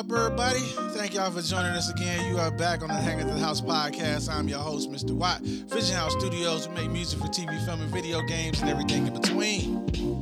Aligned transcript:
up, 0.00 0.10
everybody? 0.10 0.60
Thank 0.96 1.12
y'all 1.12 1.30
for 1.30 1.42
joining 1.42 1.72
us 1.72 1.90
again. 1.90 2.32
You 2.32 2.38
are 2.38 2.50
back 2.50 2.80
on 2.80 2.88
the 2.88 2.94
Hang 2.94 3.20
at 3.20 3.26
the 3.26 3.38
House 3.38 3.60
podcast. 3.60 4.32
I'm 4.32 4.48
your 4.48 4.60
host, 4.60 4.90
Mr. 4.90 5.10
Watt. 5.10 5.42
Vision 5.42 5.94
House 5.94 6.14
Studios. 6.18 6.66
We 6.68 6.74
make 6.74 6.90
music 6.90 7.18
for 7.18 7.26
TV, 7.26 7.62
film, 7.66 7.82
and 7.82 7.92
video 7.92 8.22
games 8.22 8.62
and 8.62 8.70
everything 8.70 9.06
in 9.06 9.12
between. 9.12 9.76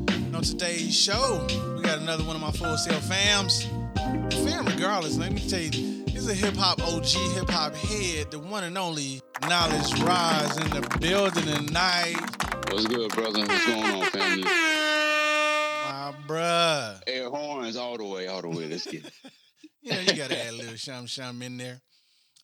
And 0.09 0.35
on 0.35 0.43
today's 0.43 0.99
show, 0.99 1.47
we 1.77 1.83
got 1.83 2.01
another 2.01 2.25
one 2.25 2.35
of 2.35 2.43
my 2.43 2.51
Full 2.51 2.77
Sail 2.77 2.99
fams. 2.99 3.71
And 3.99 4.35
fam, 4.35 4.67
regardless, 4.67 5.17
let 5.17 5.31
me 5.31 5.49
tell 5.49 5.61
you, 5.61 6.05
he's 6.09 6.29
a 6.29 6.35
hip 6.35 6.57
hop 6.57 6.83
OG, 6.83 7.07
hip 7.37 7.49
hop 7.49 7.77
head, 7.77 8.33
the 8.33 8.41
one 8.41 8.65
and 8.65 8.77
only 8.77 9.23
Knowledge 9.49 10.03
Rise 10.03 10.57
in 10.57 10.71
the 10.71 10.99
building 11.01 11.45
tonight. 11.45 12.17
What's 12.73 12.87
good, 12.87 13.13
brother? 13.13 13.47
What's 13.47 13.67
going 13.67 13.85
on, 13.85 14.05
family? 14.07 14.43
My 14.43 16.15
bruh. 16.27 17.01
Air 17.07 17.31
horns 17.31 17.77
all 17.77 17.97
the 17.97 18.05
way, 18.05 18.27
all 18.27 18.43
the 18.43 18.49
way. 18.49 18.67
Let's 18.67 18.85
get 18.85 19.07
it. 19.07 19.13
you 19.89 19.95
know, 19.95 20.01
you 20.01 20.17
gotta 20.17 20.39
add 20.39 20.53
a 20.53 20.57
little 20.57 20.77
shum 20.77 21.07
shum 21.07 21.43
in 21.43 21.57
there. 21.57 21.81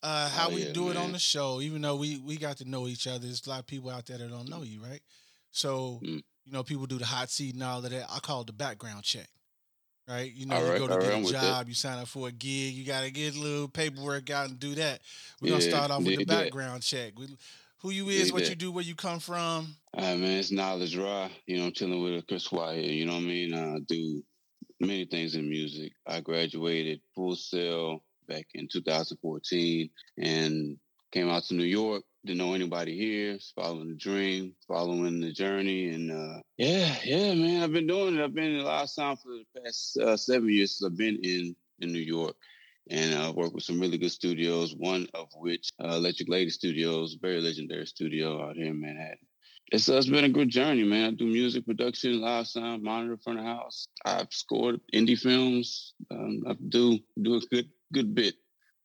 Uh, 0.02 0.28
how 0.28 0.48
Oh, 0.50 0.54
we 0.54 0.64
yeah, 0.64 0.72
do 0.72 0.90
it 0.90 0.96
on 0.96 1.12
the 1.12 1.18
show, 1.18 1.60
even 1.60 1.80
though 1.82 1.96
we 1.96 2.18
we 2.18 2.36
got 2.36 2.58
to 2.58 2.68
know 2.68 2.86
each 2.88 3.06
other, 3.06 3.20
there's 3.20 3.46
a 3.46 3.50
lot 3.50 3.60
of 3.60 3.66
people 3.66 3.90
out 3.90 4.06
there 4.06 4.18
that 4.18 4.30
don't 4.30 4.48
know 4.48 4.62
you, 4.62 4.80
right? 4.82 5.00
So, 5.50 6.00
Mm. 6.02 6.22
you 6.44 6.52
know, 6.52 6.62
people 6.62 6.86
do 6.86 6.98
the 6.98 7.06
hot 7.06 7.30
seat 7.30 7.54
and 7.54 7.62
all 7.62 7.84
of 7.84 7.90
that. 7.90 8.06
I 8.10 8.18
call 8.18 8.42
it 8.42 8.46
the 8.48 8.52
background 8.52 9.02
check, 9.04 9.28
right? 10.08 10.30
You 10.32 10.46
know, 10.46 10.56
All 10.56 10.72
you 10.72 10.78
go 10.78 10.88
to 10.88 10.98
get 10.98 11.14
I'm 11.14 11.24
a 11.24 11.28
job, 11.30 11.68
you 11.68 11.74
sign 11.74 11.98
up 11.98 12.08
for 12.08 12.28
a 12.28 12.32
gig, 12.32 12.74
you 12.74 12.84
got 12.84 13.02
to 13.02 13.10
get 13.10 13.34
a 13.36 13.40
little 13.40 13.68
paperwork 13.68 14.28
out 14.30 14.48
and 14.50 14.58
do 14.58 14.74
that. 14.74 15.00
We're 15.40 15.50
gonna 15.50 15.62
start 15.62 15.90
off 15.90 15.98
with 15.98 16.08
the 16.08 16.16
dig 16.16 16.28
that. 16.28 16.44
background 16.44 16.82
check. 16.82 17.18
We, 17.18 17.28
who 17.78 17.90
you 17.90 18.08
is, 18.08 18.32
what 18.32 18.42
that. 18.42 18.48
you 18.50 18.56
do, 18.56 18.72
where 18.72 18.84
you 18.84 18.94
come 18.94 19.20
from. 19.20 19.76
All 19.94 20.02
right, 20.02 20.18
man. 20.18 20.38
It's 20.38 20.50
Knowlej 20.50 20.98
Ra. 21.02 21.28
You 21.46 21.58
know, 21.58 21.66
I'm 21.66 21.72
chilling 21.72 22.02
with 22.02 22.26
Chris 22.26 22.50
White. 22.50 22.78
You 22.84 23.06
know 23.06 23.14
what 23.14 23.20
I 23.22 23.26
mean? 23.26 23.54
I 23.54 23.78
do 23.86 24.22
many 24.80 25.04
things 25.04 25.34
in 25.34 25.48
music. 25.48 25.92
I 26.06 26.20
graduated 26.20 27.00
full 27.14 27.36
sail 27.36 28.02
back 28.28 28.46
in 28.54 28.68
2014 28.68 29.90
and 30.18 30.78
came 31.12 31.28
out 31.28 31.44
to 31.44 31.54
New 31.54 31.64
York. 31.64 32.02
Didn't 32.24 32.38
know 32.38 32.54
anybody 32.54 32.96
here. 32.96 33.38
Following 33.54 33.90
the 33.90 33.96
dream, 33.96 34.54
following 34.66 35.20
the 35.20 35.32
journey, 35.32 35.88
and 35.88 36.10
uh, 36.10 36.40
yeah, 36.56 36.96
yeah, 37.04 37.34
man. 37.34 37.62
I've 37.62 37.72
been 37.72 37.86
doing 37.86 38.16
it. 38.16 38.24
I've 38.24 38.34
been 38.34 38.54
in 38.54 38.60
a 38.60 38.64
lot 38.64 38.84
of 38.84 38.90
sound 38.90 39.20
for 39.20 39.28
the 39.28 39.60
past 39.60 39.98
uh, 39.98 40.16
seven 40.16 40.48
years 40.48 40.76
since 40.76 40.90
I've 40.90 40.96
been 40.96 41.18
in 41.22 41.54
in 41.80 41.92
New 41.92 42.00
York. 42.00 42.34
and 42.90 43.14
I 43.14 43.30
work 43.30 43.54
with 43.54 43.64
some 43.64 43.78
really 43.80 43.98
good 43.98 44.12
studios. 44.12 44.74
One 44.74 45.06
of 45.14 45.28
which, 45.36 45.68
uh, 45.82 45.88
Electric 45.88 46.28
Lady 46.28 46.50
Studios, 46.50 47.16
very 47.20 47.40
legendary 47.40 47.86
studio 47.86 48.42
out 48.48 48.56
here 48.56 48.68
in 48.68 48.80
Manhattan. 48.80 49.18
It's, 49.72 49.88
uh, 49.88 49.96
it's 49.96 50.08
been 50.08 50.24
a 50.24 50.28
good 50.28 50.50
journey, 50.50 50.84
man. 50.84 51.04
I 51.04 51.10
do 51.12 51.26
music 51.26 51.66
production, 51.66 52.20
live 52.20 52.46
sound, 52.46 52.82
monitor 52.82 53.16
front 53.16 53.38
of 53.38 53.44
house. 53.44 53.86
I've 54.04 54.32
scored 54.32 54.80
indie 54.92 55.18
films. 55.18 55.94
Um, 56.10 56.42
I 56.46 56.54
do 56.68 56.98
do 57.20 57.36
a 57.36 57.40
good 57.40 57.68
good 57.92 58.14
bit 58.14 58.34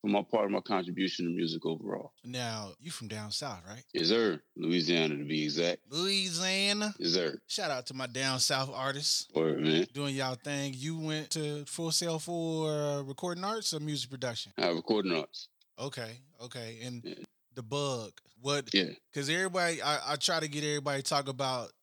for 0.01 0.07
my 0.07 0.23
part 0.23 0.45
of 0.45 0.51
my 0.51 0.61
contribution 0.61 1.25
to 1.25 1.31
music 1.31 1.65
overall. 1.65 2.13
Now, 2.23 2.71
you 2.79 2.89
from 2.91 3.07
down 3.09 3.31
south, 3.31 3.59
right? 3.67 3.83
Is 3.93 4.09
there 4.09 4.41
Louisiana 4.55 5.17
to 5.17 5.25
be 5.25 5.43
exact? 5.43 5.81
Louisiana. 5.89 6.93
Is 6.99 7.13
there? 7.13 7.41
Shout 7.47 7.71
out 7.71 7.85
to 7.87 7.93
my 7.93 8.07
down 8.07 8.39
south 8.39 8.71
artists. 8.73 9.27
Word, 9.35 9.59
man. 9.59 9.85
doing 9.93 10.15
y'all 10.15 10.35
thing. 10.35 10.73
You 10.75 10.97
went 10.97 11.31
to 11.31 11.65
Full 11.65 11.91
Sail 11.91 12.19
for 12.19 12.69
uh, 12.71 13.01
recording 13.01 13.43
arts 13.43 13.73
or 13.73 13.79
music 13.81 14.09
production? 14.09 14.53
I 14.57 14.69
recording 14.69 15.13
arts. 15.13 15.49
Okay, 15.77 16.19
okay. 16.43 16.79
And 16.83 17.01
Yeah. 17.03 17.13
The 17.59 17.63
bug, 17.63 18.13
what? 18.41 18.69
Yeah. 18.73 18.85
Because 19.11 19.29
everybody, 19.29 19.81
I, 19.81 20.13
I 20.13 20.15
try 20.15 20.39
to 20.39 20.47
get 20.47 20.63
everybody 20.63 21.01
to 21.01 21.09
talk 21.09 21.27
about. 21.27 21.73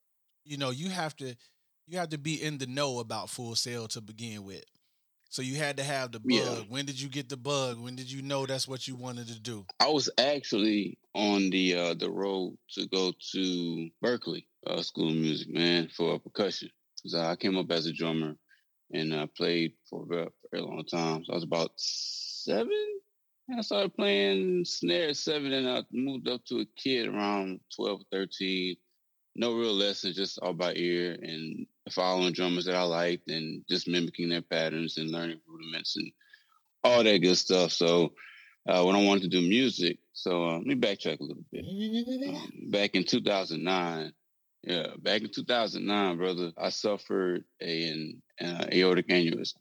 You 0.43 0.57
know, 0.57 0.71
you 0.71 0.89
have 0.89 1.15
to, 1.17 1.37
you 1.87 1.99
have 1.99 2.09
to 2.09 2.19
be 2.19 2.43
in 2.43 2.57
the 2.57 2.67
know 2.67 2.99
about 2.99 3.29
Full 3.29 3.55
Sail 3.57 3.87
to 3.89 4.01
begin 4.01 4.43
with. 4.45 4.65
So 5.29 5.43
you 5.43 5.57
had 5.57 5.77
to 5.77 5.83
have 5.85 6.13
the 6.13 6.19
bug. 6.21 6.29
Yeah. 6.31 6.61
When 6.71 6.87
did 6.87 6.99
you 6.99 7.11
get 7.11 7.29
the 7.29 7.37
bug? 7.37 7.79
When 7.79 7.95
did 7.95 8.11
you 8.11 8.23
know 8.23 8.47
that's 8.47 8.67
what 8.67 8.89
you 8.89 8.97
wanted 8.97 9.27
to 9.27 9.39
do? 9.39 9.67
I 9.79 9.89
was 9.89 10.09
actually 10.17 10.97
on 11.15 11.51
the 11.51 11.75
uh, 11.77 11.93
the 11.93 12.11
road 12.11 12.57
to 12.71 12.87
go 12.89 13.13
to 13.33 13.91
Berklee 14.03 14.47
uh, 14.67 14.81
School 14.81 15.11
of 15.11 15.15
Music, 15.15 15.51
man, 15.53 15.91
for 15.95 16.19
percussion. 16.19 16.71
'Cause 17.03 17.15
I 17.15 17.37
came 17.37 17.59
up 17.59 17.71
as 17.71 17.85
a 17.85 17.93
drummer 17.93 18.35
and 18.95 19.15
I 19.15 19.27
played 19.37 19.75
for 19.91 20.05
a 20.05 20.29
very 20.51 20.63
long 20.63 20.87
time. 20.91 21.23
So 21.27 21.33
I 21.33 21.35
was 21.35 21.45
about 21.45 21.73
seven. 21.77 23.01
I 23.55 23.61
started 23.61 23.95
playing 23.95 24.65
snare 24.65 25.11
at 25.11 25.17
seven, 25.17 25.53
and 25.53 25.69
I 25.69 25.83
moved 25.93 26.29
up 26.29 26.45
to 26.47 26.61
a 26.61 26.67
kid 26.77 27.07
around 27.07 27.61
12, 27.75 28.03
13. 28.11 28.77
No 29.37 29.55
real 29.55 29.75
lessons, 29.75 30.17
just 30.17 30.39
all 30.39 30.55
by 30.55 30.73
ear 30.75 31.17
and 31.21 31.67
following 31.91 32.33
drummers 32.33 32.65
that 32.65 32.75
I 32.75 32.83
liked 32.83 33.29
and 33.31 33.63
just 33.69 33.87
mimicking 33.87 34.31
their 34.31 34.43
patterns 34.43 34.97
and 34.97 35.11
learning 35.11 35.41
rudiments 35.47 35.97
and 35.97 36.11
all 36.83 37.05
that 37.05 37.19
good 37.19 37.37
stuff. 37.37 37.71
So 37.71 38.13
uh, 38.67 38.83
when 38.83 38.97
I 38.97 39.05
wanted 39.05 39.23
to 39.25 39.29
do 39.29 39.47
music. 39.47 39.99
So 40.13 40.45
uh, 40.49 40.59
let 40.59 40.67
me 40.67 40.75
backtrack 40.75 41.21
a 41.21 41.25
little 41.25 41.45
bit. 41.53 41.65
Um, 42.29 42.71
back 42.71 42.95
in 42.95 43.05
2009, 43.05 44.13
yeah, 44.63 44.87
back 44.99 45.23
in 45.23 45.31
2009, 45.31 46.17
brother, 46.17 46.53
I 46.59 46.71
suffered 46.71 47.45
a, 47.61 47.89
an 47.89 48.23
uh, 48.41 48.67
aortic 48.73 49.09
aneurysm. 49.09 49.55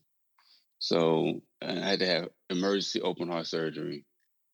So 0.80 1.41
I 1.62 1.74
had 1.74 2.00
to 2.00 2.06
have 2.06 2.30
emergency 2.50 3.02
open 3.02 3.30
heart 3.30 3.47
surgery. 3.47 4.06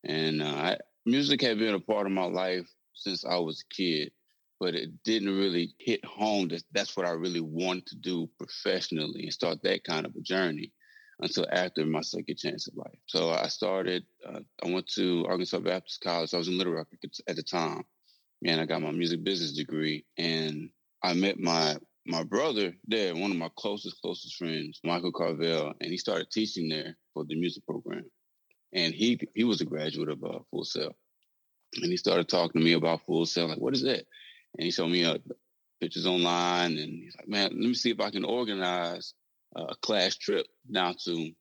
And 0.04 0.42
uh, 0.42 0.46
I, 0.46 0.78
music 1.06 1.42
had 1.42 1.60
been 1.60 1.76
a 1.76 1.80
part 1.80 2.06
of 2.06 2.12
my 2.12 2.26
life 2.26 2.70
since 2.94 3.26
I 3.26 3.38
was 3.38 3.62
a 3.62 3.74
kid, 3.74 4.12
but 4.60 4.76
it 4.76 5.04
didn't 5.04 5.38
really 5.38 5.74
hit 5.80 6.04
home 6.06 6.50
that 6.50 6.64
that's 6.72 6.96
what 6.96 7.06
I 7.06 7.12
really 7.12 7.42
wanted 7.42 7.88
to 7.88 7.96
do 7.96 8.30
professionally 8.38 9.24
and 9.24 9.34
start 9.34 9.64
that 9.64 9.84
kind 9.84 10.06
of 10.06 10.16
a 10.16 10.22
journey 10.22 10.72
until 11.22 11.46
after 11.52 11.86
my 11.86 12.02
second 12.02 12.38
chance 12.38 12.68
of 12.68 12.76
life. 12.76 13.00
So 13.06 13.30
I 13.30 13.48
started, 13.48 14.06
uh, 14.28 14.40
I 14.64 14.70
went 14.70 14.88
to 14.94 15.26
Arkansas 15.28 15.60
Baptist 15.60 16.02
College. 16.02 16.34
I 16.34 16.38
was 16.38 16.48
in 16.48 16.58
Little 16.58 16.74
Rock 16.74 16.88
at 17.28 17.36
the 17.36 17.44
time, 17.44 17.84
and 18.46 18.60
I 18.60 18.66
got 18.66 18.82
my 18.82 18.92
music 18.92 19.24
business 19.24 19.54
degree. 19.54 20.04
And 20.18 20.70
I 21.04 21.14
met 21.14 21.40
my 21.40 21.78
my 22.06 22.24
brother 22.24 22.74
there, 22.88 23.16
one 23.16 23.32
of 23.32 23.38
my 23.38 23.50
closest 23.56 24.02
closest 24.02 24.36
friends, 24.36 24.80
Michael 24.84 25.12
Carvel, 25.12 25.74
and 25.80 25.92
he 25.92 25.98
started 25.98 26.32
teaching 26.32 26.70
there 26.70 26.98
for 27.14 27.24
the 27.26 27.36
music 27.36 27.66
program. 27.66 28.06
And 28.74 28.94
he 28.94 29.20
he 29.36 29.44
was 29.44 29.62
a 29.62 29.66
graduate 29.66 30.10
of 30.10 30.24
uh, 30.24 30.40
Full 30.50 30.64
Sail, 30.64 30.96
and 31.76 31.92
he 31.92 31.98
started 31.98 32.28
talking 32.30 32.60
to 32.62 32.66
me 32.66 32.74
about 32.74 33.06
Full 33.06 33.26
Sail. 33.26 33.48
Like, 33.48 33.60
what 33.60 33.76
is 33.76 33.84
that? 33.84 34.06
And 34.58 34.66
he 34.66 34.72
showed 34.72 34.90
me 34.90 35.06
uh, 35.06 35.18
pictures 35.80 36.08
online, 36.08 36.78
and 36.78 37.04
he's 37.04 37.16
like, 37.18 37.28
man, 37.28 37.50
let 37.52 37.56
me 37.56 37.74
see 37.74 37.92
if 37.92 38.00
I 38.00 38.12
can 38.12 38.26
organize 38.26 39.14
a 39.56 39.76
class 39.76 40.16
trip 40.16 40.48
down 40.72 40.96
to 41.06 41.32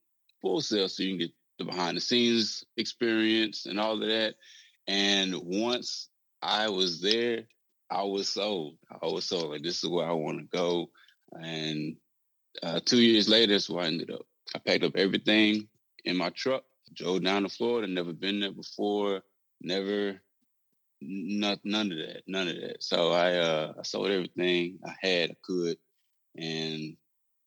Full 0.42 0.60
Sail 0.60 0.88
so 0.88 1.02
you 1.02 1.10
can 1.10 1.18
get 1.18 1.30
the 1.58 1.64
behind 1.64 1.96
the 1.96 2.00
scenes 2.00 2.64
experience 2.76 3.66
and 3.66 3.78
all 3.78 4.02
of 4.02 4.08
that. 4.08 4.34
And 4.88 5.34
once 5.36 6.08
I 6.42 6.70
was 6.70 7.00
there, 7.00 7.44
I 7.90 8.02
was 8.04 8.28
sold. 8.28 8.76
I 8.90 9.06
was 9.06 9.24
sold. 9.24 9.50
Like 9.50 9.62
this 9.62 9.82
is 9.82 9.90
where 9.90 10.06
I 10.06 10.12
want 10.12 10.38
to 10.38 10.56
go. 10.56 10.90
And 11.32 11.96
uh, 12.62 12.80
two 12.84 13.00
years 13.00 13.28
later, 13.28 13.52
that's 13.52 13.68
where 13.68 13.84
I 13.84 13.88
ended 13.88 14.10
up. 14.10 14.26
I 14.54 14.58
packed 14.58 14.84
up 14.84 14.96
everything 14.96 15.68
in 16.04 16.16
my 16.16 16.30
truck, 16.30 16.64
drove 16.94 17.22
down 17.22 17.42
to 17.42 17.48
Florida. 17.48 17.86
Never 17.86 18.12
been 18.12 18.40
there 18.40 18.52
before. 18.52 19.22
Never, 19.60 20.20
not 21.00 21.60
none 21.64 21.92
of 21.92 21.98
that. 21.98 22.22
None 22.26 22.48
of 22.48 22.56
that. 22.56 22.82
So 22.82 23.12
I 23.12 23.36
uh, 23.36 23.72
I 23.78 23.82
sold 23.82 24.10
everything 24.10 24.78
I 24.84 24.94
had. 25.00 25.30
I 25.30 25.36
could, 25.42 25.76
and 26.36 26.96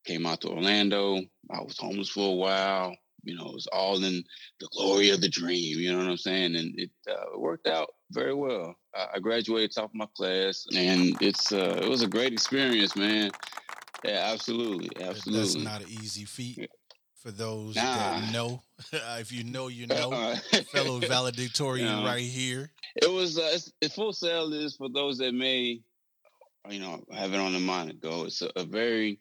came 0.05 0.25
out 0.25 0.41
to 0.41 0.49
Orlando. 0.49 1.21
I 1.49 1.61
was 1.61 1.77
homeless 1.77 2.09
for 2.09 2.29
a 2.29 2.35
while. 2.35 2.95
You 3.23 3.35
know, 3.35 3.47
it 3.47 3.53
was 3.53 3.67
all 3.71 4.03
in 4.03 4.23
the 4.59 4.67
glory 4.75 5.09
of 5.11 5.21
the 5.21 5.29
dream. 5.29 5.79
You 5.79 5.91
know 5.91 5.99
what 5.99 6.07
I'm 6.07 6.17
saying? 6.17 6.55
And 6.55 6.77
it 6.79 6.91
uh, 7.09 7.37
worked 7.39 7.67
out 7.67 7.89
very 8.11 8.33
well. 8.33 8.75
I, 8.95 9.19
graduated 9.19 9.73
top 9.73 9.85
of 9.85 9.95
my 9.95 10.07
class, 10.15 10.65
and 10.75 11.19
it's 11.21 11.51
uh, 11.51 11.79
it 11.81 11.87
was 11.89 12.01
a 12.03 12.07
great 12.07 12.33
experience, 12.33 12.95
man. 12.95 13.31
Yeah, 14.03 14.29
absolutely, 14.33 14.89
That's 14.97 15.19
absolutely. 15.25 15.63
not 15.63 15.81
an 15.81 15.87
easy 15.89 16.25
feat 16.25 16.57
Yeah. 16.57 16.65
for 17.15 17.31
those 17.31 17.75
Nah. 17.75 17.81
that 17.81 18.33
know. 18.33 18.61
if 19.19 19.31
you 19.31 19.45
know, 19.45 19.69
you 19.69 19.87
know. 19.87 20.35
Fellow 20.73 20.99
valedictorian 21.15 21.87
Yeah. 21.87 22.05
right 22.05 22.21
here. 22.21 22.71
It 23.01 23.09
was 23.09 23.37
uh, 23.39 23.49
it's, 23.53 23.71
it's 23.81 23.95
Full 23.95 24.11
Sail 24.13 24.51
is 24.53 24.75
for 24.75 24.89
those 24.89 25.17
that 25.19 25.33
may, 25.33 25.81
you 26.69 26.79
know, 26.79 27.03
have 27.13 27.33
it 27.33 27.39
on 27.39 27.53
the 27.53 27.59
mind 27.59 27.89
to 27.89 27.95
go. 27.95 28.25
It's 28.25 28.41
a, 28.41 28.49
a 28.57 28.63
very, 28.65 29.19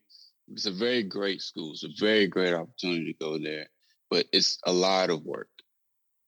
it's 0.48 0.66
a 0.66 0.72
very 0.72 1.02
great 1.05 1.40
school. 1.40 1.72
It's 1.72 1.84
a 1.84 1.88
very 2.05 2.26
great 2.26 2.52
opportunity 2.52 3.12
to 3.12 3.19
go 3.25 3.38
there, 3.38 3.69
but 4.12 4.26
it's 4.31 4.59
a 4.67 4.73
lot 4.75 5.09
of 5.09 5.25
work. 5.25 5.49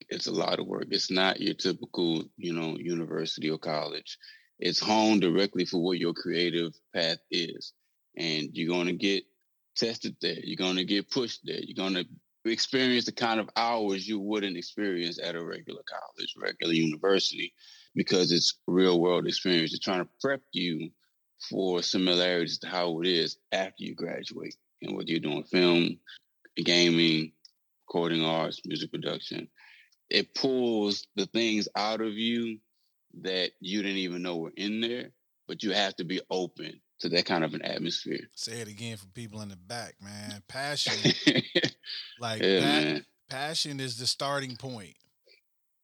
It's 0.09 0.27
a 0.27 0.33
lot 0.33 0.59
of 0.59 0.67
work. 0.67 0.87
It's 0.91 1.11
not 1.11 1.43
your 1.43 1.53
typical, 1.53 2.25
you 2.39 2.55
know, 2.55 2.79
university 2.79 3.51
or 3.51 3.59
college. 3.59 4.17
It's 4.59 4.81
honed 4.81 5.21
directly 5.21 5.67
for 5.67 5.83
what 5.83 5.99
your 5.99 6.15
creative 6.15 6.73
path 6.95 7.19
is, 7.31 7.75
and 8.17 8.49
you're 8.55 8.75
going 8.75 8.87
to 8.87 8.95
get 8.95 9.25
tested 9.77 10.17
there. 10.23 10.39
You're 10.43 10.57
going 10.57 10.77
to 10.77 10.87
get 10.87 11.11
pushed 11.11 11.41
there. 11.45 11.59
You're 11.61 11.77
going 11.77 12.03
to 12.03 12.51
experience 12.51 13.05
the 13.05 13.13
kind 13.13 13.39
of 13.39 13.51
hours 13.55 14.09
you 14.09 14.19
wouldn't 14.19 14.57
experience 14.57 15.21
at 15.23 15.37
a 15.37 15.45
regular 15.45 15.83
college, 15.87 16.33
regular 16.39 16.73
university, 16.73 17.53
because 17.95 18.33
it's 18.33 18.59
real 18.67 18.99
world 18.99 19.27
experience. 19.27 19.73
They're 19.73 19.95
trying 19.95 20.07
to 20.07 20.11
prep 20.23 20.41
you 20.53 20.89
for 21.51 21.83
similarities 21.83 22.61
to 22.61 22.67
how 22.67 23.03
it 23.03 23.09
is 23.09 23.37
after 23.53 23.85
you 23.85 23.95
graduate 23.95 24.57
and 24.81 24.97
whether 24.97 25.11
you're 25.11 25.21
doing 25.21 25.45
film, 25.45 25.99
gaming, 26.57 27.33
recording 27.94 28.25
arts, 28.25 28.61
music 28.67 28.91
production. 28.91 29.46
It 30.11 30.35
pulls 30.35 31.06
the 31.14 31.26
things 31.26 31.69
out 31.76 32.00
of 32.00 32.14
you 32.14 32.58
that 33.23 33.52
you 33.61 33.82
didn't 33.82 33.99
even 33.99 34.23
know 34.23 34.37
were 34.37 34.52
in 34.56 34.81
there, 34.81 35.11
but 35.46 35.62
you 35.62 35.70
have 35.70 35.94
to 35.96 36.05
be 36.05 36.20
open 36.29 36.81
to 37.00 37.08
that 37.11 37.25
kind 37.25 37.44
of 37.44 37.55
an 37.55 37.62
atmosphere. 37.62 38.19
Say 38.35 38.55
it 38.61 38.69
again 38.69 38.96
for 38.96 39.06
people 39.06 39.43
in 39.43 39.49
the 39.49 39.56
back, 39.56 39.94
man. 40.02 40.43
Passion, 40.49 41.12
like 42.19 42.43
yeah, 42.43 42.61
pa- 42.61 42.67
man. 42.67 43.06
passion 43.31 43.79
is 43.79 43.96
the 43.96 44.08
starting 44.08 44.56
point. 44.56 44.96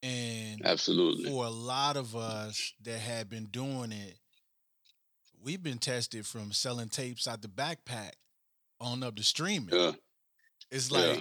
And 0.02 0.62
Absolutely. 0.64 1.30
for 1.30 1.44
a 1.44 1.50
lot 1.50 1.96
of 1.96 2.16
us 2.16 2.72
that 2.82 2.98
had 2.98 3.28
been 3.28 3.44
doing 3.46 3.92
it, 3.92 4.16
we've 5.40 5.62
been 5.62 5.78
tested 5.78 6.26
from 6.26 6.50
selling 6.50 6.88
tapes 6.88 7.28
out 7.28 7.40
the 7.42 7.48
backpack 7.48 8.12
on 8.80 9.04
up 9.04 9.14
to 9.14 9.22
streaming. 9.22 9.68
Yeah. 9.72 9.92
It's 10.72 10.90
Yeah. 10.90 11.20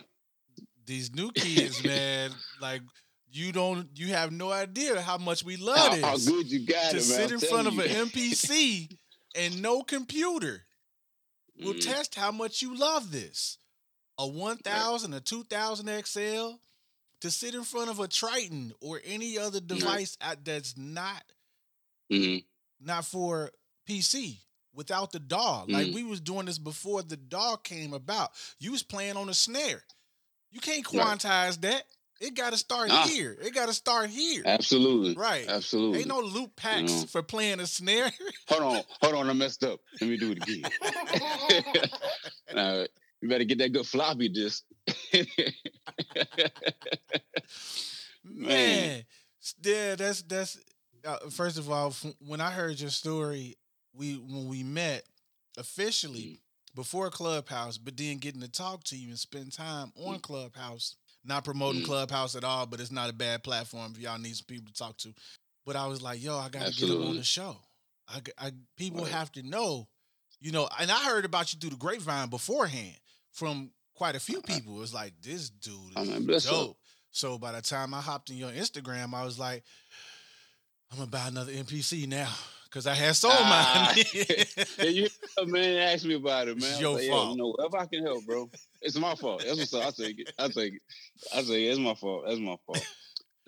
These 0.90 1.14
new 1.16 1.32
kids, 1.36 1.84
man, 1.84 2.32
like 2.62 2.82
you 3.32 3.52
don't 3.52 3.88
you 3.96 4.08
have 4.08 4.32
no 4.32 4.52
idea 4.52 5.00
how 5.02 5.18
much 5.18 5.44
we 5.44 5.56
love 5.56 5.78
How, 5.78 5.94
this. 5.94 6.04
how 6.04 6.32
good 6.32 6.52
you 6.52 6.66
got 6.66 6.82
to 6.82 6.88
it, 6.90 6.94
man. 6.94 6.94
To 6.98 7.02
sit 7.02 7.32
in 7.32 7.40
front 7.40 7.68
of 7.68 7.78
an 7.80 7.90
you. 7.90 8.06
MPC 8.06 8.98
and 9.36 9.62
no 9.62 9.84
computer 9.84 10.66
will 11.62 11.74
Mhm. 11.76 11.86
test 11.86 12.16
how 12.16 12.32
much 12.32 12.62
you 12.62 12.76
love 12.76 13.12
this. 13.12 13.58
A 14.18 14.28
1000, 14.28 15.14
a 15.14 15.22
2000 15.22 15.88
XL, 16.06 16.56
to 17.22 17.30
sit 17.32 17.54
in 17.54 17.64
front 17.64 17.90
of 17.90 18.00
a 18.00 18.08
Triton 18.08 18.74
or 18.82 19.00
any 19.06 19.38
other 19.38 19.60
device 19.62 20.18
out 20.22 20.44
that's 20.44 20.76
not 20.78 21.24
Mhm. 22.12 22.44
not 22.82 23.06
for 23.06 23.52
PC 23.88 24.40
without 24.74 25.12
the 25.12 25.20
DAW. 25.20 25.66
Like 25.68 25.88
Mm. 25.88 25.94
we 25.94 26.04
was 26.04 26.20
doing 26.22 26.46
this 26.48 26.58
before 26.58 27.04
the 27.04 27.18
DAW 27.18 27.58
came 27.58 27.94
about. 27.94 28.32
You 28.60 28.72
was 28.72 28.84
playing 28.84 29.18
on 29.18 29.30
a 29.30 29.34
snare. 29.34 29.84
You 30.52 30.60
can't 30.60 30.86
quantize 30.86 31.60
that. 31.62 31.84
It 32.22 32.36
got 32.36 32.52
to 32.52 32.58
start 32.58 32.90
Nah. 32.90 33.08
here. 33.08 33.38
It 33.42 33.54
got 33.54 33.68
to 33.68 33.74
start 33.74 34.10
here. 34.10 34.44
Absolutely. 34.46 35.16
Right. 35.16 35.48
Absolutely. 35.48 36.00
Ain't 36.00 36.08
no 36.10 36.20
loop 36.20 36.54
packs 36.58 36.92
know. 36.92 37.06
for 37.08 37.24
playing 37.24 37.62
a 37.62 37.68
snare. 37.68 38.12
hold 38.50 38.64
on. 38.78 38.84
Hold 39.02 39.16
on. 39.16 39.30
I 39.30 39.34
messed 39.34 39.64
up. 39.64 39.80
Let 40.02 40.10
me 40.10 40.18
do 40.18 40.32
it 40.36 40.38
again. 40.44 40.64
uh, 42.58 42.86
you 43.22 43.30
better 43.30 43.46
get 43.46 43.60
that 43.60 43.72
good 43.72 43.86
floppy 43.86 44.28
disk. 44.30 44.64
Man, 48.24 49.04
yeah, 49.64 49.96
that's 49.96 50.22
that's. 50.24 50.58
Uh, 51.06 51.18
first 51.30 51.58
of 51.58 51.72
all, 51.72 51.88
f- 51.88 52.06
when 52.20 52.42
I 52.42 52.52
heard 52.52 52.80
your 52.80 52.90
story, 52.90 53.56
we 53.94 54.16
when 54.16 54.48
we 54.50 54.64
met 54.64 55.04
officially 55.58 56.20
Mm. 56.22 56.40
Before 56.76 57.10
Clubhouse, 57.10 57.78
but 57.78 57.98
then 57.98 58.18
getting 58.20 58.42
to 58.42 58.48
talk 58.52 58.84
to 58.86 58.96
you 58.98 59.10
and 59.10 59.20
spend 59.20 59.52
time 59.54 59.92
on 59.96 60.20
Clubhouse. 60.20 60.96
Not 61.26 61.44
promoting 61.44 61.82
Mm. 61.82 61.86
Clubhouse 61.86 62.36
at 62.36 62.44
all, 62.46 62.66
but 62.66 62.80
it's 62.80 62.92
not 62.92 63.10
a 63.10 63.14
bad 63.14 63.44
platform 63.44 63.92
if 63.96 64.00
y'all 64.02 64.18
need 64.18 64.36
some 64.36 64.46
people 64.46 64.68
to 64.72 64.74
talk 64.74 64.98
to. 65.00 65.14
But 65.66 65.76
I 65.76 65.88
was 65.88 66.02
like, 66.02 66.24
yo, 66.24 66.38
I 66.38 66.48
gotta 66.50 66.72
get 66.72 66.90
him 66.90 67.04
on 67.04 67.18
the 67.18 67.24
show. 67.24 67.58
I 68.08 68.52
people 68.78 69.04
Right. 69.04 69.12
have 69.12 69.32
to 69.34 69.44
know, 69.44 69.88
you 70.40 70.52
know. 70.52 70.70
And 70.80 70.90
I 70.90 71.04
heard 71.04 71.26
about 71.26 71.54
you 71.54 71.60
through 71.60 71.72
the 71.72 71.76
grapevine 71.76 72.30
beforehand 72.30 72.96
from 73.32 73.72
quite 73.94 74.16
a 74.16 74.20
few 74.20 74.42
people. 74.42 74.82
It's 74.82 74.94
like 74.94 75.14
this 75.22 75.50
dude 75.50 75.98
I 75.98 76.02
is 76.04 76.26
bless 76.26 76.46
up. 76.48 76.52
dope. 76.54 76.78
So 77.12 77.38
by 77.38 77.52
the 77.52 77.62
time 77.62 77.94
I 77.94 78.02
hopped 78.02 78.30
in 78.30 78.38
your 78.38 78.52
Instagram, 78.52 79.14
I 79.14 79.26
was 79.26 79.38
like, 79.38 79.64
I'm 80.92 80.98
gonna 81.00 81.10
buy 81.12 81.28
another 81.28 81.52
MPC 81.52 82.08
now 82.08 82.34
because 82.70 82.86
I 82.88 82.94
had 82.94 83.16
sold 83.16 83.34
Ah. 83.36 83.94
mine. 83.96 84.06
Yeah, 84.78 84.86
you 84.86 85.08
man 85.46 85.78
asked 85.78 86.06
me 86.06 86.14
about 86.16 86.48
it, 86.48 86.58
man. 86.60 86.70
It's 86.70 86.78
I 86.78 86.82
your 86.82 86.94
like, 86.96 87.04
yeah, 87.06 87.12
fault. 87.12 87.32
you 87.32 87.38
know, 87.38 87.48
whatever 87.58 87.78
I 87.78 87.86
can 87.88 88.04
help, 88.06 88.26
bro. 88.26 88.50
It's 88.82 88.98
my 88.98 89.16
fault. 89.16 89.44
That's 89.46 89.58
what's 89.58 89.74
up. 89.74 89.86
I 89.88 89.92
take 89.92 90.20
it. 90.20 90.32
I 90.40 90.48
take 90.48 90.74
it. 90.76 90.82
I 91.36 91.42
say 91.44 91.66
it's 91.66 91.80
my 91.80 91.96
fault. 91.96 92.26
That's 92.28 92.40
my 92.40 92.56
fault. 92.66 92.86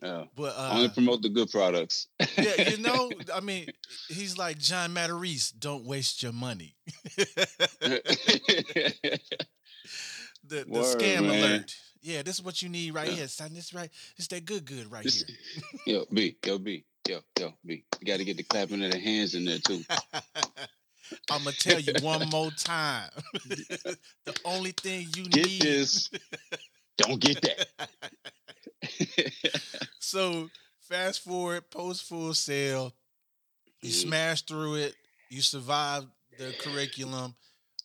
Yeah. 0.01 0.23
but 0.35 0.57
I 0.57 0.71
only 0.75 0.87
uh, 0.87 0.93
promote 0.93 1.21
the 1.21 1.29
good 1.29 1.49
products. 1.51 2.07
yeah, 2.37 2.69
you 2.71 2.77
know, 2.79 3.11
I 3.33 3.39
mean, 3.39 3.67
he's 4.09 4.37
like 4.37 4.57
John 4.57 4.93
Matarese. 4.95 5.53
Don't 5.57 5.85
waste 5.85 6.23
your 6.23 6.33
money. 6.33 6.75
the 7.15 8.81
the 10.43 10.65
Word, 10.67 10.83
scam 10.99 11.27
man. 11.27 11.39
alert. 11.51 11.75
Yeah, 12.01 12.23
this 12.23 12.35
is 12.39 12.43
what 12.43 12.61
you 12.63 12.69
need 12.69 12.95
right 12.95 13.07
Yeah. 13.09 13.13
here, 13.15 13.27
son. 13.27 13.53
This 13.53 13.73
right. 13.73 13.91
This 14.17 14.27
that 14.29 14.43
good 14.45 14.65
good 14.65 14.91
right 14.91 15.03
This- 15.03 15.23
here. 15.85 15.97
yo, 15.97 16.05
B, 16.11 16.35
yo, 16.45 16.57
B, 16.57 16.83
yo, 17.07 17.19
yo, 17.39 17.53
B. 17.65 17.83
You 17.99 18.07
got 18.07 18.17
to 18.17 18.25
get 18.25 18.37
the 18.37 18.43
clapping 18.43 18.83
of 18.83 18.91
the 18.91 18.99
hands 18.99 19.35
in 19.35 19.45
there 19.45 19.59
too. 19.59 19.83
I'm 21.29 21.43
gonna 21.43 21.51
tell 21.53 21.79
you 21.79 21.93
one 22.01 22.29
more 22.29 22.51
time. 22.51 23.09
the 23.45 24.35
only 24.45 24.71
thing 24.71 25.07
you 25.15 25.23
Get 25.25 25.45
need. 25.45 25.61
this. 25.61 26.09
Don't 26.97 27.19
get 27.19 27.41
that. 27.41 27.67
so 29.99 30.49
fast 30.81 31.21
forward, 31.23 31.69
post 31.69 32.03
Full 32.03 32.33
Sail. 32.33 32.93
You 33.81 33.89
Mhm. 33.89 33.93
smashed 33.93 34.47
through 34.47 34.75
it. 34.75 34.95
You 35.29 35.41
survived 35.41 36.07
the 36.37 36.53
curriculum. 36.53 37.35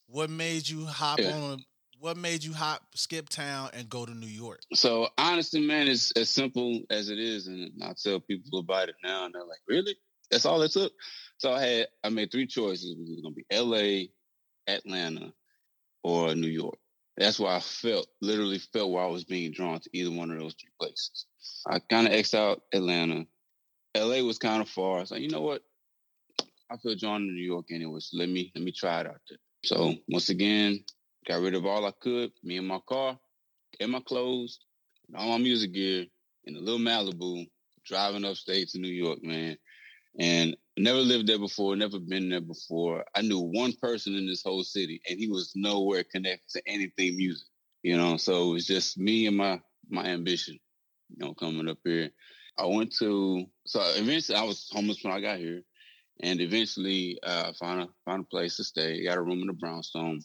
What 0.06 0.30
made 0.30 0.68
you 0.68 0.86
hop 0.86 1.18
Yeah. 1.18 1.32
on? 1.32 1.64
What 2.00 2.16
made 2.16 2.44
you 2.44 2.52
hop, 2.52 2.82
skip 2.94 3.28
town, 3.28 3.70
and 3.72 3.88
go 3.88 4.04
to 4.04 4.14
New 4.14 4.26
York? 4.26 4.60
So 4.75 5.08
honestly, 5.16 5.66
man, 5.66 5.88
it's 5.88 6.12
as 6.12 6.28
simple 6.28 6.82
as 6.90 7.08
it 7.08 7.19
is, 7.19 7.46
and 7.46 7.72
I 7.82 7.94
tell 8.02 8.20
people 8.20 8.58
about 8.58 8.88
it 8.88 8.96
now, 9.02 9.25
and 9.25 9.34
they're 9.34 9.44
like, 9.44 9.60
"Really? 9.66 9.96
That's 10.31 10.44
all 10.44 10.62
it 10.62 10.72
took?" 10.72 10.93
So 11.38 11.52
I 11.52 11.60
had 11.62 11.88
I 12.04 12.08
made 12.10 12.31
three 12.31 12.46
choices. 12.46 12.90
It 12.90 12.98
was 12.98 13.22
to 13.22 13.31
be 13.31 13.44
L.A., 13.50 14.10
Atlanta, 14.66 15.32
or 16.02 16.34
New 16.34 16.48
York. 16.48 16.78
That's 17.16 17.38
why 17.38 17.56
I 17.56 17.60
felt 17.60 18.08
literally 18.20 18.58
felt 18.58 18.90
where 18.90 19.04
I 19.04 19.08
was 19.08 19.25
being 19.25 19.52
drawn 19.52 19.81
to 19.81 19.90
either 19.92 20.10
one 20.10 20.31
of 20.31 20.38
those 20.38 20.54
three 20.54 20.70
places. 20.78 21.26
I 21.66 21.78
kind 21.78 22.06
of 22.06 22.12
x 22.12 22.34
out 22.34 22.62
Atlanta. 22.75 23.26
L.A. 23.94 24.22
was 24.22 24.38
kind 24.38 24.60
of 24.60 24.69
far. 24.69 25.00
Was 25.00 25.10
like, 25.10 25.22
you 25.22 25.31
know 25.31 25.40
what? 25.40 25.62
I 26.70 26.76
feel 26.76 26.94
drawn 26.96 27.20
to 27.20 27.26
New 27.26 27.42
York 27.42 27.66
anyway. 27.70 28.00
So 28.00 28.19
let 28.19 28.28
me 28.28 28.52
let 28.54 28.62
me 28.62 28.72
try 28.72 29.00
it 29.00 29.06
out 29.06 29.20
there. 29.28 29.38
So 29.64 29.94
once 30.08 30.28
again, 30.28 30.84
got 31.26 31.40
rid 31.40 31.55
of 31.55 31.67
all 31.67 31.84
I 31.84 31.93
could. 32.00 32.32
Me 32.43 32.58
and 32.58 32.69
my 32.69 32.81
car, 32.88 33.19
and 33.81 33.93
my 33.93 34.00
clothes, 34.00 34.61
and 35.08 35.17
all 35.17 35.31
my 35.31 35.38
music 35.38 35.73
gear 35.73 36.06
in 36.44 36.56
a 36.56 36.61
little 36.61 36.81
Malibu, 36.81 37.46
driving 37.84 38.25
upstate 38.25 38.69
to 38.69 38.78
New 38.78 38.88
York, 38.88 39.23
man. 39.23 39.56
And 40.19 40.56
never 40.78 40.99
lived 40.99 41.26
there 41.26 41.38
before, 41.38 41.76
never 41.76 41.99
been 41.99 42.31
there 42.31 42.40
before. 42.40 43.05
I 43.14 43.23
knew 43.23 43.38
one 43.38 43.73
person 43.81 44.14
in 44.14 44.26
this 44.26 44.43
whole 44.44 44.64
city, 44.64 45.00
and 45.09 45.18
he 45.18 45.28
was 45.28 45.52
nowhere 45.54 46.04
connected 46.04 46.49
to 46.50 46.62
anything 46.66 47.16
music. 47.16 47.47
You 47.83 47.97
know, 47.97 48.16
so 48.16 48.50
it 48.50 48.52
was 48.54 48.66
just 48.66 48.99
me 48.99 49.26
and 49.26 49.37
my 49.37 49.61
my 49.88 50.06
ambition, 50.06 50.59
you 51.11 51.25
know, 51.25 51.35
coming 51.35 51.68
up 51.68 51.78
here. 51.85 52.11
I 52.59 52.66
went 52.66 52.95
to 52.97 53.45
so 53.66 53.80
eventually 53.97 54.38
I 54.38 54.42
was 54.42 54.68
homeless 54.73 55.04
when 55.04 55.12
I 55.12 55.21
got 55.21 55.38
here, 55.38 55.62
and 56.23 56.40
eventually 56.40 57.18
uh, 57.23 57.50
I 57.50 57.52
found 57.52 57.83
a 57.83 57.88
found 58.04 58.23
a 58.23 58.26
place 58.26 58.56
to 58.56 58.64
stay. 58.64 59.04
Got 59.04 59.18
a 59.18 59.23
room 59.23 59.40
in 59.42 59.49
the 59.49 59.52
brownstone, 59.52 60.23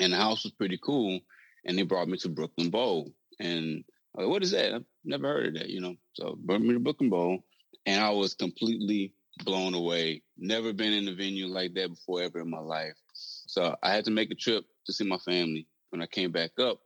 and 0.00 0.12
the 0.12 0.16
house 0.16 0.44
was 0.44 0.52
pretty 0.52 0.78
cool. 0.82 1.20
And 1.64 1.76
they 1.76 1.82
brought 1.82 2.08
me 2.08 2.16
to 2.18 2.28
Brooklyn 2.28 2.70
Bowl, 2.70 3.12
and 3.40 3.84
like, 4.14 4.28
what 4.28 4.42
is 4.42 4.52
that? 4.52 4.74
I've 4.74 4.84
never 5.04 5.28
heard 5.28 5.46
of 5.48 5.54
that, 5.54 5.68
you 5.68 5.80
know. 5.80 5.94
So 6.14 6.36
brought 6.38 6.60
me 6.60 6.72
to 6.72 6.80
Brooklyn 6.80 7.10
Bowl, 7.10 7.44
and 7.84 8.00
I 8.02 8.10
was 8.10 8.34
completely 8.34 9.12
blown 9.44 9.74
away. 9.74 10.22
Never 10.36 10.72
been 10.72 10.92
in 10.92 11.08
a 11.08 11.14
venue 11.14 11.46
like 11.46 11.74
that 11.74 11.90
before 11.90 12.22
ever 12.22 12.40
in 12.40 12.50
my 12.50 12.60
life. 12.60 12.96
So 13.12 13.76
I 13.82 13.92
had 13.92 14.06
to 14.06 14.10
make 14.10 14.30
a 14.30 14.34
trip 14.34 14.64
to 14.86 14.92
see 14.92 15.04
my 15.04 15.18
family. 15.18 15.66
When 15.90 16.02
I 16.02 16.06
came 16.06 16.32
back 16.32 16.50
up, 16.60 16.80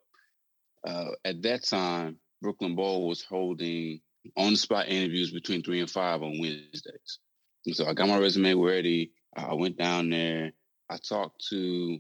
uh, 0.87 1.11
at 1.25 1.43
that 1.43 1.65
time, 1.65 2.19
Brooklyn 2.41 2.77
Bowl 2.77 3.09
was 3.09 3.23
holding 3.23 4.01
on 4.37 4.53
the 4.53 4.57
spot 4.57 4.89
interviews 4.89 5.33
between 5.33 5.63
three 5.63 5.81
and 5.81 5.91
five 5.91 6.23
on 6.23 6.39
Wednesdays. 6.39 7.19
And 7.67 7.75
so 7.75 7.87
I 7.87 7.95
got 7.95 8.09
my 8.09 8.19
resume 8.19 8.55
ready. 8.55 9.13
I 9.37 9.55
went 9.55 9.77
down 9.77 10.11
there. 10.11 10.53
I 10.89 10.99
talked 10.99 11.47
to 11.51 11.99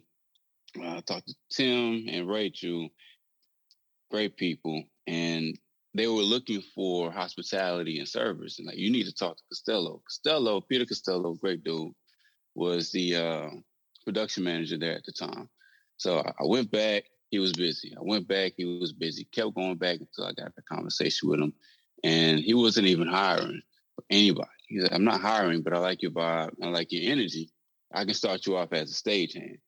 I 0.80 1.00
talked 1.00 1.28
to 1.28 1.34
Tim 1.50 2.06
and 2.08 2.28
Rachel, 2.28 2.88
great 4.10 4.36
people, 4.36 4.84
and 5.06 5.58
they 5.94 6.06
were 6.06 6.22
looking 6.22 6.62
for 6.74 7.10
hospitality 7.10 7.98
and 7.98 8.08
service. 8.08 8.58
And 8.58 8.66
like, 8.66 8.78
you 8.78 8.90
need 8.90 9.04
to 9.04 9.14
talk 9.14 9.36
to 9.36 9.42
Costello. 9.50 10.02
Costello, 10.06 10.60
Peter 10.60 10.86
Costello, 10.86 11.34
great 11.34 11.62
dude, 11.64 11.92
was 12.54 12.90
the 12.92 13.16
uh, 13.16 13.50
production 14.04 14.44
manager 14.44 14.78
there 14.78 14.96
at 14.96 15.04
the 15.04 15.12
time. 15.12 15.48
So 15.98 16.18
I 16.18 16.44
went 16.44 16.70
back. 16.70 17.04
He 17.30 17.38
was 17.38 17.52
busy. 17.52 17.94
I 17.96 18.00
went 18.02 18.28
back. 18.28 18.52
He 18.56 18.64
was 18.64 18.92
busy. 18.92 19.24
Kept 19.24 19.54
going 19.54 19.76
back 19.76 19.98
until 20.00 20.24
I 20.24 20.32
got 20.32 20.52
a 20.58 20.74
conversation 20.74 21.28
with 21.28 21.40
him, 21.40 21.52
and 22.04 22.38
he 22.40 22.52
wasn't 22.54 22.88
even 22.88 23.08
hiring 23.08 23.62
anybody. 24.10 24.48
He's 24.68 24.82
like, 24.82 24.92
"I'm 24.92 25.04
not 25.04 25.20
hiring, 25.20 25.62
but 25.62 25.72
I 25.72 25.78
like 25.78 26.02
your 26.02 26.10
vibe. 26.10 26.54
I 26.62 26.68
like 26.68 26.92
your 26.92 27.10
energy. 27.10 27.50
I 27.92 28.04
can 28.04 28.14
start 28.14 28.46
you 28.46 28.56
off 28.56 28.72
as 28.72 28.90
a 28.90 28.94
stagehand." 28.94 29.58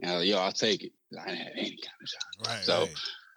And 0.00 0.10
I 0.10 0.14
was 0.14 0.24
like, 0.24 0.30
"Yo, 0.30 0.38
I'll 0.38 0.52
take 0.52 0.82
it." 0.84 0.92
I 1.18 1.26
didn't 1.26 1.38
have 1.38 1.52
any 1.56 1.78
kind 1.78 2.00
of 2.00 2.08
job. 2.08 2.46
Right. 2.46 2.64
So, 2.64 2.80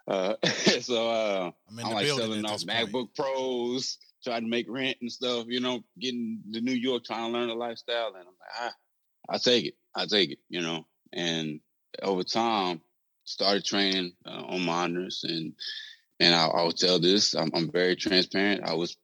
right. 0.08 0.38
Uh, 0.41 0.48
so 0.82 1.10
uh, 1.10 1.51
I'm 1.70 1.86
I'm 1.86 1.93
like 1.93 2.08
selling 2.08 2.46
off. 2.46 2.62
MacBook 2.62 3.15
Pros, 3.15 3.98
trying 4.24 4.43
to 4.43 4.50
make 4.50 4.67
rent 4.70 4.98
and 5.01 5.12
stuff. 5.12 5.46
You 5.48 5.60
know, 5.60 5.84
getting 6.00 6.41
to 6.53 6.62
New 6.62 6.74
York, 6.74 7.03
trying 7.05 7.32
to 7.32 7.38
learn 7.38 7.48
the 7.50 7.55
lifestyle, 7.55 8.08
and 8.08 8.17
I'm 8.17 8.25
like, 8.25 8.34
ah, 8.60 8.74
I 9.29 9.38
take 9.38 9.65
it, 9.65 9.75
I 9.96 10.05
take 10.05 10.32
it. 10.32 10.39
You 10.50 10.62
know, 10.62 10.86
and 11.12 11.60
over 12.01 12.24
time, 12.24 12.82
started 13.25 13.65
training 13.65 14.13
uh, 14.25 14.43
on 14.48 14.65
monitors 14.65 15.24
and 15.27 15.53
and 16.20 16.36
I, 16.36 16.48
will 16.63 16.72
tell 16.72 17.00
this: 17.00 17.34
I'm, 17.34 17.51
I'm 17.53 17.72
very 17.72 17.96
transparent. 17.96 18.63
I 18.63 18.74
was 18.74 18.96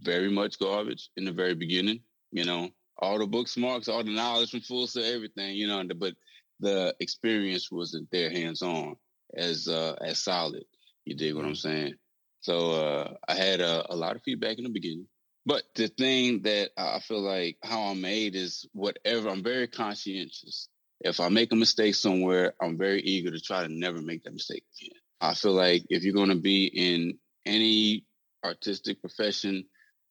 very 0.00 0.30
much 0.30 0.58
garbage 0.58 1.10
in 1.16 1.24
the 1.24 1.32
very 1.32 1.54
beginning. 1.54 2.00
You 2.30 2.44
know, 2.44 2.70
all 2.98 3.18
the 3.18 3.26
book 3.26 3.48
smarts, 3.48 3.88
all 3.88 4.04
the 4.04 4.10
knowledge 4.10 4.50
from 4.50 4.60
Full 4.60 4.86
Sail, 4.86 5.14
everything. 5.14 5.56
You 5.56 5.66
know, 5.66 5.82
but 5.94 6.14
the 6.62 6.94
experience 7.00 7.70
wasn't 7.70 8.08
there 8.10 8.30
hands 8.30 8.62
on 8.62 8.96
as 9.36 9.68
uh, 9.68 9.96
as 10.00 10.22
solid. 10.22 10.64
You 11.04 11.16
dig 11.16 11.34
what 11.34 11.44
I'm 11.44 11.52
mm-hmm. 11.52 11.68
saying? 11.68 11.94
So 12.40 12.72
uh, 12.72 13.14
I 13.28 13.34
had 13.34 13.60
a, 13.60 13.92
a 13.92 13.96
lot 13.96 14.16
of 14.16 14.22
feedback 14.22 14.58
in 14.58 14.64
the 14.64 14.70
beginning. 14.70 15.06
But 15.44 15.64
the 15.74 15.88
thing 15.88 16.42
that 16.42 16.70
I 16.78 17.00
feel 17.00 17.20
like 17.20 17.56
how 17.62 17.82
I'm 17.82 18.00
made 18.00 18.36
is 18.36 18.66
whatever, 18.72 19.28
I'm 19.28 19.42
very 19.42 19.66
conscientious. 19.66 20.68
If 21.00 21.18
I 21.18 21.28
make 21.30 21.52
a 21.52 21.56
mistake 21.56 21.96
somewhere, 21.96 22.54
I'm 22.62 22.78
very 22.78 23.00
eager 23.00 23.32
to 23.32 23.40
try 23.40 23.66
to 23.66 23.72
never 23.72 24.00
make 24.00 24.22
that 24.22 24.34
mistake 24.34 24.62
again. 24.80 25.00
I 25.20 25.34
feel 25.34 25.52
like 25.52 25.84
if 25.88 26.04
you're 26.04 26.14
going 26.14 26.28
to 26.28 26.36
be 26.36 26.66
in 26.66 27.18
any 27.44 28.04
artistic 28.44 29.00
profession, 29.00 29.64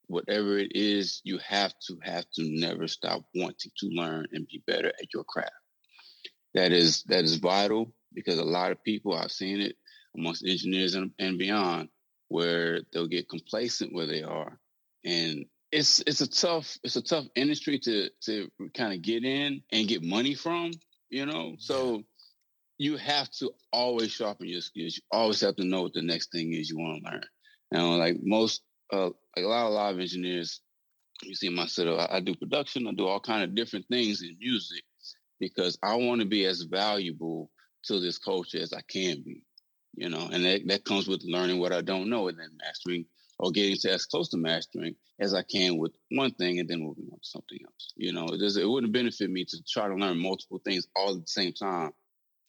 whatever 0.08 0.58
it 0.58 0.76
is, 0.76 1.22
you 1.24 1.38
have 1.48 1.74
to 1.88 1.98
have 2.04 2.26
to 2.36 2.44
never 2.44 2.88
stop 2.88 3.22
wanting 3.34 3.72
to 3.78 3.88
learn 3.88 4.28
and 4.34 4.48
be 4.48 4.62
better 4.68 4.90
at 4.90 5.14
your 5.14 5.24
craft. 5.24 5.52
That 6.54 6.72
is 6.72 7.04
that 7.04 7.24
is 7.24 7.36
vital 7.36 7.94
because 8.14 8.38
a 8.40 8.44
lot 8.44 8.72
of 8.72 8.84
people 8.84 9.16
I've 9.16 9.32
seen 9.32 9.62
it 9.62 9.76
amongst 10.16 10.46
engineers 10.46 10.96
and, 10.96 11.12
and 11.18 11.38
beyond 11.38 11.90
where 12.28 12.82
they'll 12.92 13.08
get 13.08 13.30
complacent 13.30 13.94
where 13.94 14.08
they 14.08 14.24
are. 14.24 14.58
And 15.06 15.46
it's 15.72 16.04
it's 16.06 16.22
a 16.22 16.30
tough 16.30 16.78
it's 16.84 16.98
a 16.98 17.02
tough 17.02 17.26
industry 17.36 17.80
to 17.80 18.10
to 18.26 18.50
kind 18.74 18.94
of 18.94 19.02
get 19.02 19.24
in 19.24 19.62
and 19.72 19.88
get 19.88 20.04
money 20.04 20.36
from 20.36 20.72
you 21.10 21.26
know? 21.26 21.56
So 21.60 22.04
you 22.78 22.98
have 22.98 23.30
to 23.32 23.52
always 23.72 24.12
sharpen 24.12 24.48
your 24.48 24.62
skills. 24.62 24.96
You 24.96 25.04
always 25.12 25.42
have 25.42 25.58
to 25.58 25.66
know 25.66 25.84
what 25.84 25.94
the 25.94 26.02
next 26.02 26.32
thing 26.32 26.54
is 26.54 26.70
you 26.70 26.80
want 26.80 27.04
to 27.04 27.12
learn 27.12 27.24
now 27.72 27.96
like 27.96 28.18
most 28.22 28.62
uh 28.94 29.10
like 29.36 29.46
a 29.46 29.48
lot 29.48 29.68
of 29.68 29.74
live 29.74 30.00
engineers 30.00 30.62
you 31.24 31.34
see 31.34 31.50
my 31.50 31.66
setup 31.66 32.12
I, 32.12 32.18
I 32.18 32.20
do 32.20 32.36
production 32.36 32.88
i 32.88 32.92
do 32.92 33.08
all 33.08 33.20
kind 33.20 33.44
of 33.44 33.56
different 33.56 33.86
things 33.90 34.22
in 34.22 34.38
music 34.40 34.84
because 35.42 35.78
i 35.84 35.96
want 35.96 36.22
to 36.22 36.28
be 36.28 36.46
as 36.46 36.62
valuable 36.62 37.52
to 37.84 38.00
this 38.00 38.18
culture 38.18 38.62
as 38.62 38.72
i 38.72 38.82
can 38.90 39.22
be 39.22 39.44
you 39.96 40.08
know 40.08 40.30
and 40.32 40.46
that, 40.46 40.62
that 40.68 40.86
comes 40.86 41.10
with 41.10 41.22
learning 41.26 41.60
what 41.60 41.74
i 41.74 41.82
don't 41.82 42.10
know 42.10 42.30
and 42.30 42.40
then 42.40 42.50
mastering 42.64 43.06
or 43.42 43.52
getting 43.52 43.76
to 43.76 43.92
as 43.92 44.06
close 44.06 44.30
to 44.30 44.38
mastering 44.38 44.96
as 45.20 45.34
I 45.34 45.42
can 45.42 45.78
with 45.78 45.94
one 46.12 46.32
thing 46.32 46.60
and 46.60 46.70
then 46.70 46.80
moving 46.80 47.10
on 47.12 47.18
to 47.20 47.28
something 47.28 47.58
else. 47.66 47.94
You 47.98 48.14
know, 48.14 48.26
it, 48.26 48.38
does, 48.38 48.56
it 48.56 48.70
wouldn't 48.70 48.94
benefit 48.94 49.30
me 49.30 49.46
to 49.46 49.58
try 49.68 49.88
to 49.88 49.96
learn 49.96 50.22
multiple 50.22 50.62
things 50.64 50.88
all 50.96 51.16
at 51.16 51.22
the 51.22 51.28
same 51.28 51.52
time. 51.52 51.92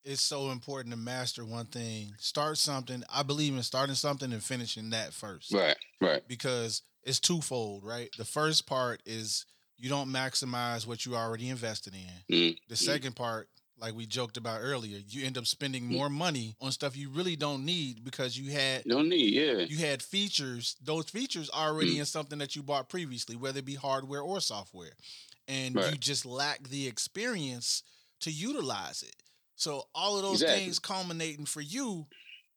It's 0.05 0.21
so 0.21 0.51
important 0.51 0.93
to 0.93 0.99
master 0.99 1.45
one 1.45 1.67
thing. 1.67 2.13
Start 2.19 2.59
something. 2.59 3.05
I 3.13 3.23
believe 3.23 3.55
in 3.55 3.63
starting 3.63 3.95
something 3.95 4.33
and 4.33 4.43
finishing 4.43 4.91
that 4.91 5.15
first. 5.15 5.53
Right, 5.53 5.77
right. 6.01 6.23
Because 6.29 6.83
it's 7.05 7.21
twofold, 7.21 7.85
right? 7.85 8.11
The 8.19 8.25
first 8.25 8.67
part 8.67 9.01
is 9.07 9.47
you 9.83 9.89
don't 9.89 10.09
maximize 10.09 10.87
what 10.87 11.05
you 11.05 11.17
already 11.17 11.49
invested 11.49 11.93
in. 11.93 12.35
Mm-hmm. 12.35 12.55
The 12.69 12.77
second 12.77 13.17
part 13.17 13.49
like 13.81 13.97
we 13.97 14.07
joked 14.07 14.37
about 14.37 14.61
earlier, 14.63 15.01
you 15.09 15.27
end 15.27 15.37
up 15.37 15.45
spending 15.45 15.83
mm. 15.83 15.97
more 15.97 16.09
money 16.09 16.55
on 16.61 16.71
stuff 16.71 16.97
you 16.97 17.11
really 17.11 17.35
don't 17.35 17.65
need 17.65 18.05
because 18.05 18.39
you 18.39 18.53
had 18.53 18.85
don't 18.85 19.09
need, 19.09 19.35
yeah. 19.35 19.65
You 19.69 19.79
had 19.79 20.01
features, 20.01 20.77
those 20.81 21.11
features 21.11 21.51
already 21.51 21.97
mm. 21.97 21.99
in 21.99 22.05
something 22.05 22.39
that 22.39 22.55
you 22.55 22.63
bought 22.63 22.89
previously, 22.89 23.35
whether 23.35 23.59
it 23.59 23.65
be 23.65 23.75
hardware 23.75 24.21
or 24.21 24.41
software. 24.41 24.93
And 25.49 25.75
right. 25.75 25.91
you 25.91 25.99
just 25.99 26.25
lack 26.25 26.69
the 26.69 26.87
experience 26.87 27.83
to 28.21 28.31
utilize 28.31 29.03
it. 29.03 29.17
So 29.57 29.89
all 29.97 30.17
of 30.17 30.23
those 30.23 30.43
exactly. 30.43 30.65
things 30.65 30.79
culminating 30.79 31.47
for 31.47 31.61
you 31.61 32.07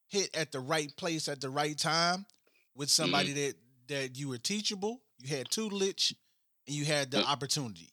hit 0.10 0.30
at 0.38 0.52
the 0.52 0.60
right 0.60 0.96
place 0.96 1.28
at 1.28 1.42
the 1.42 1.50
right 1.50 1.76
time 1.76 2.28
with 2.76 2.92
somebody 2.92 3.32
mm. 3.32 3.36
that 3.36 3.56
that 3.88 4.18
you 4.18 4.30
were 4.30 4.38
teachable, 4.38 5.02
you 5.20 5.36
had 5.36 5.50
tutelage, 5.50 6.14
and 6.68 6.76
you 6.76 6.86
had 6.86 7.12
the 7.12 7.18
yep. 7.18 7.30
opportunity. 7.30 7.92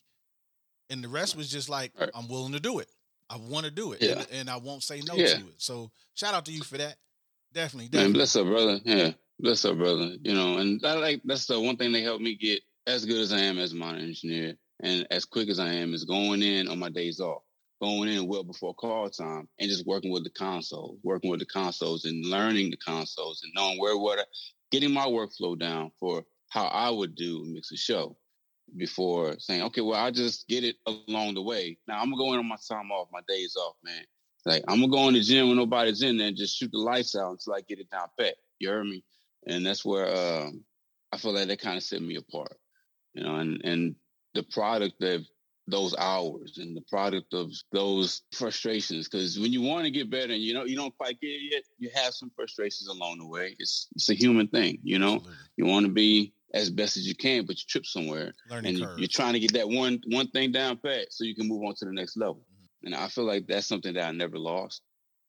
And 0.91 1.03
the 1.03 1.09
rest 1.09 1.37
was 1.37 1.51
just 1.51 1.69
like, 1.69 1.93
right. 1.99 2.11
I'm 2.15 2.29
willing 2.29 2.53
to 2.53 2.61
do 2.61 2.79
it. 2.79 2.89
I 3.31 3.37
want 3.37 3.65
to 3.65 3.71
do 3.71 3.93
it, 3.93 4.03
yeah. 4.03 4.19
and, 4.19 4.27
and, 4.33 4.51
I 4.51 4.59
won't 4.59 4.83
say 4.83 5.01
no 5.01 5.15
yeah. 5.15 5.29
to 5.29 5.39
it. 5.39 5.55
So 5.57 5.91
shout 6.15 6.35
out 6.35 6.45
to 6.45 6.53
you 6.53 6.63
for 6.63 6.77
that. 6.77 6.97
Definitely, 7.55 7.89
definitely. 7.89 8.09
Man, 8.09 8.13
bless 8.13 8.37
up, 8.37 8.47
brother. 8.47 8.79
Yeah, 8.85 9.13
bless 9.41 9.65
up, 9.65 9.79
brother. 9.79 10.17
You 10.21 10.35
know, 10.35 10.59
and 10.59 10.85
I 10.85 10.95
like 10.95 11.23
that's 11.25 11.47
the 11.47 11.59
one 11.59 11.79
thing 11.79 11.93
they 11.93 12.03
helped 12.03 12.23
me 12.23 12.35
get 12.35 12.61
as 12.87 13.07
good 13.07 13.21
as 13.23 13.33
I 13.33 13.39
am 13.39 13.59
as 13.59 13.73
a 13.73 13.77
modern 13.77 14.03
engineer, 14.03 14.57
and 14.83 15.07
as 15.11 15.25
quick 15.25 15.49
as 15.49 15.59
I 15.59 15.73
am 15.73 15.95
is 15.95 16.05
going 16.05 16.43
in 16.43 16.69
on 16.69 16.79
my 16.79 16.91
days 16.91 17.21
off, 17.21 17.43
going 17.81 18.11
in 18.11 18.27
well 18.27 18.45
before 18.45 18.75
call 18.75 19.09
time, 19.09 19.49
and 19.59 19.71
just 19.71 19.87
working 19.87 20.13
with 20.13 20.25
the 20.25 20.31
consoles, 20.31 20.99
working 21.03 21.31
with 21.31 21.41
the 21.41 21.47
consoles, 21.47 22.05
and 22.05 22.27
learning 22.27 22.71
the 22.71 22.77
consoles, 22.77 23.43
and 23.43 23.53
knowing 23.55 23.79
where 23.79 23.97
what, 23.97 24.19
I, 24.19 24.25
getting 24.71 24.93
my 24.93 25.07
workflow 25.07 25.59
down 25.59 25.91
for 25.99 26.23
how 26.51 26.67
I 26.67 26.91
would 26.91 27.15
do 27.15 27.45
mix 27.47 27.73
a 27.73 27.79
show 27.79 28.17
before 28.77 29.39
saying, 29.39 29.63
okay, 29.63 29.81
well, 29.81 30.03
I 30.03 30.11
just 30.11 30.49
get 30.49 30.65
it 30.65 30.77
along 30.87 31.35
the 31.35 31.43
way. 31.43 31.79
Now 31.87 32.01
I'm 32.01 32.11
gonna 32.11 32.17
go 32.17 32.33
in 32.33 32.39
on 32.39 32.49
my 32.49 32.57
time 32.69 32.91
off, 32.91 33.09
my 33.13 33.21
days 33.29 33.57
off, 33.57 33.77
man. 33.85 34.05
Like 34.45 34.65
I'm 34.69 34.81
gonna 34.81 34.93
go 34.93 35.09
in 35.09 35.15
the 35.15 35.21
gym 35.21 35.49
when 35.49 35.57
nobody's 35.57 36.03
in 36.03 36.19
there 36.19 36.29
and 36.29 36.37
just 36.37 36.57
shoot 36.57 36.71
the 36.73 36.79
lights 36.79 37.17
out 37.17 37.31
until 37.31 37.55
I 37.55 37.61
get 37.61 37.79
it 37.79 37.91
down 37.91 38.09
pat. 38.19 38.35
You 38.59 38.71
heard 38.71 38.87
me? 38.87 39.05
And 39.47 39.65
that's 39.65 39.85
where 39.85 40.09
um, 40.09 40.65
I 41.13 41.17
feel 41.19 41.33
like 41.33 41.49
that 41.49 41.61
kind 41.61 41.77
of 41.77 41.83
set 41.83 42.03
me 42.03 42.17
apart. 42.17 42.57
You 43.15 43.25
know, 43.25 43.37
and 43.37 43.61
and 43.65 43.95
the 44.35 44.43
product 44.43 45.03
of 45.03 45.27
those 45.69 45.95
hours 45.97 46.59
and 46.59 46.77
the 46.77 46.83
product 46.83 47.33
of 47.35 47.51
those 47.71 48.23
frustrations. 48.33 49.09
Because 49.09 49.39
when 49.39 49.53
you 49.53 49.63
want 49.63 49.85
to 49.85 49.91
get 49.91 50.11
better 50.11 50.33
and 50.33 50.43
you 50.43 50.55
know 50.55 50.65
you 50.65 50.77
don't 50.77 50.97
quite 50.97 51.21
get 51.21 51.29
it 51.29 51.53
yet, 51.53 51.63
you 51.79 51.91
have 51.95 52.15
some 52.15 52.31
frustrations 52.35 52.89
along 52.89 53.19
the 53.19 53.27
way. 53.27 53.55
It's 53.59 53.89
it's 53.95 54.11
a 54.11 54.15
human 54.15 54.49
thing, 54.49 54.79
you 54.83 54.99
know. 54.99 55.23
You 55.57 55.67
want 55.67 55.87
to 55.87 55.93
be 55.93 56.35
as 56.55 56.71
best 56.71 56.97
as 56.97 57.07
you 57.07 57.15
can, 57.15 57.47
but 57.47 57.57
you 57.57 57.65
trip 57.69 57.87
somewhere, 57.87 58.33
Learning 58.51 58.77
and 58.77 58.85
curve. 58.85 58.99
you're 58.99 59.09
trying 59.09 59.33
to 59.35 59.41
get 59.41 59.55
that 59.55 59.69
one 59.69 60.01
one 60.09 60.29
thing 60.29 60.53
down 60.53 60.77
pat 60.77 61.13
so 61.13 61.25
you 61.25 61.35
can 61.35 61.49
move 61.49 61.63
on 61.65 61.75
to 61.77 61.85
the 61.85 61.93
next 61.93 62.17
level. 62.17 62.43
Mm-hmm. 62.43 62.87
And 62.87 62.95
I 62.95 63.09
feel 63.09 63.25
like 63.25 63.47
that's 63.47 63.67
something 63.67 63.95
that 63.95 64.07
I 64.07 64.13
never 64.13 64.39
lost, 64.39 64.83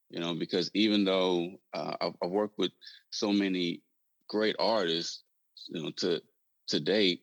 you 0.09 0.19
know, 0.19 0.33
because 0.33 0.69
even 0.73 1.05
though 1.05 1.51
uh, 1.73 1.95
I've, 2.01 2.13
I've, 2.23 2.29
worked 2.29 2.57
with 2.57 2.71
so 3.11 3.31
many 3.31 3.81
great 4.27 4.55
artists, 4.59 5.23
you 5.69 5.81
know, 5.81 5.91
to 5.97 6.21
to 6.67 6.79
date, 6.79 7.21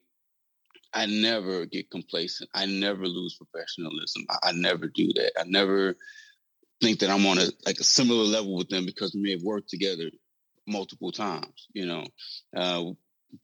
I 0.95 1.07
never 1.07 1.67
get 1.67 1.91
complacent. 1.91 2.51
I 2.55 2.67
never 2.67 3.07
lose 3.07 3.37
professionalism. 3.37 4.27
I, 4.31 4.51
I 4.51 4.53
never 4.53 4.87
do 4.89 5.13
that. 5.15 5.33
I 5.39 5.45
never 5.47 5.97
think 6.81 7.01
that 7.01 7.11
I'm 7.11 7.27
on 7.27 7.39
a 7.39 7.47
like 7.67 7.79
a 7.79 7.85
similar 7.85 8.25
level 8.25 8.57
with 8.57 8.71
them 8.71 8.87
because 8.87 9.15
we 9.15 9.21
may 9.21 9.33
have 9.33 9.43
worked 9.43 9.69
together 9.69 10.11
multiple 10.67 11.13
times. 11.13 11.69
You 11.75 11.87
know, 11.87 12.07
uh, 12.57 12.85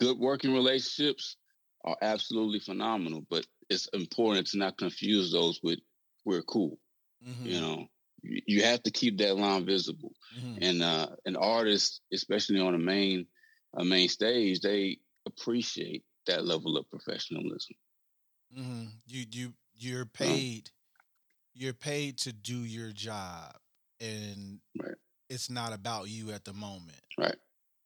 good 0.00 0.18
working 0.18 0.52
relationships 0.52 1.36
are 1.84 1.96
absolutely 2.02 2.60
phenomenal, 2.60 3.24
but 3.30 3.46
it's 3.70 3.88
important 3.92 4.46
to 4.48 4.58
not 4.58 4.78
confuse 4.78 5.32
those 5.32 5.60
with 5.62 5.78
we're 6.24 6.42
cool. 6.42 6.78
Mm-hmm. 7.26 7.46
You 7.46 7.60
know, 7.60 7.86
you 8.22 8.62
have 8.64 8.82
to 8.82 8.90
keep 8.90 9.18
that 9.18 9.36
line 9.36 9.64
visible. 9.64 10.12
Mm-hmm. 10.38 10.58
And 10.62 10.82
uh, 10.82 11.08
an 11.24 11.36
artist, 11.36 12.00
especially 12.12 12.60
on 12.60 12.74
a 12.74 12.78
main 12.78 13.26
a 13.74 13.84
main 13.84 14.08
stage, 14.08 14.60
they 14.60 14.98
appreciate 15.26 16.04
that 16.26 16.44
level 16.44 16.76
of 16.76 16.90
professionalism. 16.90 17.76
Mm-hmm. 18.58 18.84
You 19.06 19.24
you 19.30 19.52
you're 19.74 20.06
paid. 20.06 20.70
You're 21.54 21.72
paid 21.72 22.18
to 22.18 22.32
do 22.32 22.56
your 22.56 22.90
job, 22.92 23.54
and 23.98 24.58
right. 24.78 24.94
it's 25.30 25.48
not 25.48 25.72
about 25.72 26.08
you 26.08 26.32
at 26.32 26.44
the 26.44 26.52
moment. 26.52 27.00
Right. 27.16 27.36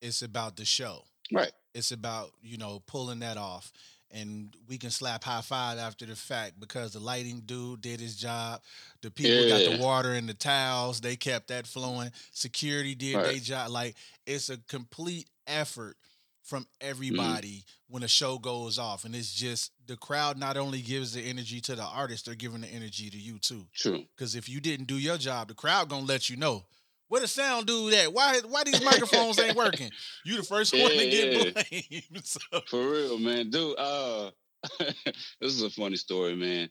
It's 0.01 0.21
about 0.21 0.57
the 0.57 0.65
show. 0.65 1.03
Right. 1.31 1.53
It's 1.73 1.91
about, 1.91 2.31
you 2.41 2.57
know, 2.57 2.81
pulling 2.85 3.19
that 3.19 3.37
off. 3.37 3.71
And 4.13 4.53
we 4.67 4.77
can 4.77 4.89
slap 4.89 5.23
high 5.23 5.39
five 5.39 5.77
after 5.79 6.05
the 6.05 6.17
fact 6.17 6.59
because 6.59 6.91
the 6.93 6.99
lighting 6.99 7.43
dude 7.45 7.79
did 7.79 8.01
his 8.01 8.17
job. 8.17 8.61
The 9.01 9.09
people 9.09 9.45
yeah. 9.45 9.65
got 9.65 9.77
the 9.77 9.81
water 9.81 10.11
and 10.11 10.27
the 10.27 10.33
towels, 10.33 10.99
they 10.99 11.15
kept 11.15 11.47
that 11.47 11.65
flowing. 11.65 12.11
Security 12.33 12.93
did 12.93 13.15
right. 13.15 13.25
their 13.27 13.35
job. 13.35 13.71
Like 13.71 13.95
it's 14.25 14.49
a 14.49 14.57
complete 14.67 15.29
effort 15.47 15.95
from 16.43 16.63
mm-hmm. 16.63 16.89
everybody 16.89 17.47
mm-hmm. 17.47 17.93
when 17.93 18.03
a 18.03 18.07
show 18.07 18.37
goes 18.37 18.77
off. 18.77 19.05
And 19.05 19.15
it's 19.15 19.33
just 19.33 19.71
the 19.87 19.95
crowd 19.95 20.37
not 20.37 20.57
only 20.57 20.81
gives 20.81 21.13
the 21.13 21.21
energy 21.21 21.61
to 21.61 21.75
the 21.75 21.83
artist, 21.83 22.25
they're 22.25 22.35
giving 22.35 22.61
the 22.61 22.67
energy 22.67 23.09
to 23.09 23.17
you 23.17 23.39
too. 23.39 23.65
True. 23.73 24.03
Because 24.15 24.35
if 24.35 24.49
you 24.49 24.59
didn't 24.59 24.87
do 24.87 24.95
your 24.97 25.17
job, 25.17 25.47
the 25.47 25.53
crowd 25.53 25.87
gonna 25.87 26.05
let 26.05 26.29
you 26.29 26.35
know 26.35 26.65
where 27.11 27.19
the 27.19 27.27
sound 27.27 27.67
dude 27.67 27.93
at? 27.93 28.13
Why 28.13 28.39
why 28.47 28.63
these 28.63 28.81
microphones 28.81 29.37
ain't 29.37 29.57
working? 29.57 29.91
You 30.23 30.37
the 30.37 30.43
first 30.43 30.73
yeah, 30.73 30.83
one 30.83 30.91
to 30.93 31.09
get 31.09 31.53
blamed. 31.53 32.03
So. 32.23 32.39
For 32.67 32.89
real, 32.89 33.19
man, 33.19 33.49
dude. 33.49 33.75
Uh, 33.77 34.31
this 34.79 35.51
is 35.53 35.61
a 35.61 35.69
funny 35.69 35.97
story, 35.97 36.37
man. 36.37 36.69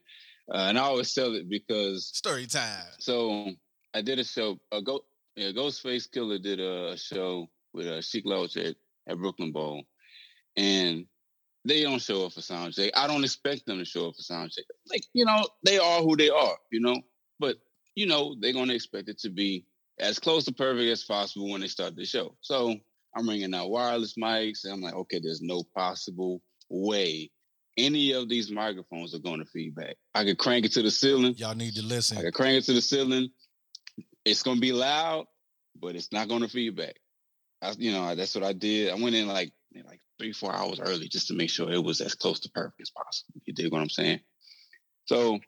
Uh, 0.51 0.69
and 0.69 0.79
I 0.79 0.83
always 0.83 1.13
tell 1.13 1.35
it 1.35 1.51
because 1.51 2.07
story 2.07 2.47
time. 2.47 2.87
So 3.01 3.51
I 3.93 4.01
did 4.01 4.19
a 4.19 4.25
show. 4.25 4.59
A 4.73 4.81
go, 4.81 5.01
yeah, 5.37 5.51
Ghostface 5.51 6.09
Killah 6.09 6.43
did 6.43 6.59
a 6.59 6.97
show 6.97 7.51
with 7.75 7.87
uh, 7.87 8.01
Sheek 8.01 8.25
Louch 8.25 8.57
at, 8.57 8.77
at 9.09 9.19
Brooklyn 9.19 9.53
Bowl, 9.53 9.83
and 10.57 11.05
they 11.67 11.83
don't 11.83 12.01
show 12.01 12.25
up 12.25 12.33
for 12.33 12.41
sound 12.41 12.73
check. 12.73 12.93
I 12.97 13.07
don't 13.07 13.25
expect 13.25 13.67
them 13.67 13.77
to 13.77 13.85
show 13.85 14.09
up 14.09 14.17
for 14.17 14.23
sound 14.23 14.53
check. 14.53 14.65
Like 14.89 15.03
you 15.13 15.27
know, 15.27 15.47
they 15.67 15.79
are 15.79 16.01
who 16.01 16.17
they 16.17 16.31
are, 16.31 16.57
you 16.73 16.81
know. 16.81 16.97
But 17.39 17.57
you 17.95 18.07
know, 18.07 18.37
they're 18.41 18.55
gonna 18.55 18.73
expect 18.73 19.11
it 19.11 19.19
to 19.19 19.29
be 19.29 19.67
as 20.01 20.19
close 20.19 20.45
to 20.47 20.53
perfect 20.53 20.91
as 20.91 21.05
possible 21.05 21.51
when 21.51 21.61
they 21.61 21.69
start 21.69 21.95
the 21.95 22.05
show. 22.05 22.37
So 22.41 22.75
I'm 23.15 23.29
ringing 23.29 23.55
out 23.55 23.71
wireless 23.71 24.15
mics, 24.15 24.65
and 24.65 24.73
I'm 24.73 24.81
like, 24.81 24.95
okay, 24.95 25.21
there's 25.23 25.43
no 25.43 25.63
possible 25.75 26.43
way 26.69 27.31
any 27.77 28.13
of 28.13 28.29
these 28.29 28.51
microphones 28.51 29.15
are 29.15 29.21
going 29.21 29.41
to 29.41 29.47
feedback. 29.47 29.97
I 30.15 30.25
could 30.25 30.39
crank 30.39 30.65
it 30.65 30.73
to 30.73 30.83
the 30.83 30.91
ceiling. 30.91 31.35
Y'all 31.37 31.55
need 31.55 31.75
to 31.77 31.83
listen. 31.83 32.19
I 32.19 32.23
could 32.23 32.35
crank 32.35 32.59
it 32.59 32.65
to 32.67 32.73
the 32.73 32.81
ceiling. 32.81 33.31
It's 34.25 34.43
going 34.43 34.57
to 34.57 34.61
be 34.61 34.73
loud, 34.73 35.27
but 35.81 35.97
it's 35.97 36.13
not 36.13 36.29
going 36.29 36.43
to 36.43 36.49
feedback. 36.49 36.97
I, 37.63 37.73
you 37.79 37.93
know, 37.93 38.15
that's 38.15 38.35
what 38.35 38.45
I 38.45 38.53
did. 38.53 38.91
I 38.91 38.95
went 38.95 39.15
in 39.15 39.29
like 39.29 39.53
like 39.87 40.01
three, 40.19 40.33
four 40.33 40.55
hours 40.55 40.81
early 40.81 41.09
just 41.09 41.29
to 41.29 41.35
make 41.35 41.51
sure 41.51 41.71
it 41.71 41.83
was 41.83 42.01
as 42.01 42.15
close 42.15 42.41
to 42.41 42.51
perfect 42.51 42.81
as 42.81 42.91
possible. 42.91 43.41
You 43.45 43.55
dig 43.55 43.73
what 43.73 43.81
I'm 43.81 43.89
saying? 43.89 44.21
So 45.05 45.39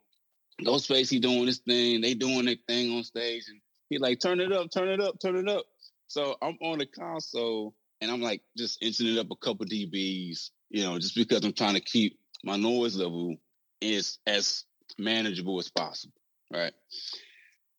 Ghostface, 0.61 1.11
he 1.11 1.18
doing 1.18 1.47
this 1.47 1.59
thing, 1.59 2.00
they 2.00 2.14
doing 2.14 2.44
their 2.44 2.56
thing 2.68 2.97
on 2.97 3.02
stage, 3.02 3.44
and 3.49 3.61
he 3.92 3.99
like 3.99 4.20
turn 4.20 4.40
it 4.40 4.52
up, 4.52 4.70
turn 4.70 4.88
it 4.88 5.00
up, 5.00 5.20
turn 5.20 5.37
it 5.37 5.49
up. 5.49 5.64
So 6.08 6.37
I'm 6.42 6.58
on 6.62 6.78
the 6.78 6.87
console 6.87 7.75
and 8.00 8.11
I'm 8.11 8.20
like 8.20 8.42
just 8.56 8.82
inching 8.82 9.06
it 9.06 9.18
up 9.18 9.30
a 9.30 9.37
couple 9.37 9.66
dBs, 9.66 10.50
you 10.70 10.82
know, 10.82 10.99
just 10.99 11.14
because 11.14 11.44
I'm 11.44 11.52
trying 11.52 11.75
to 11.75 11.80
keep 11.80 12.18
my 12.44 12.56
noise 12.56 12.96
level 12.96 13.37
is 13.80 14.18
as 14.26 14.64
manageable 14.99 15.58
as 15.58 15.70
possible, 15.70 16.14
right? 16.52 16.72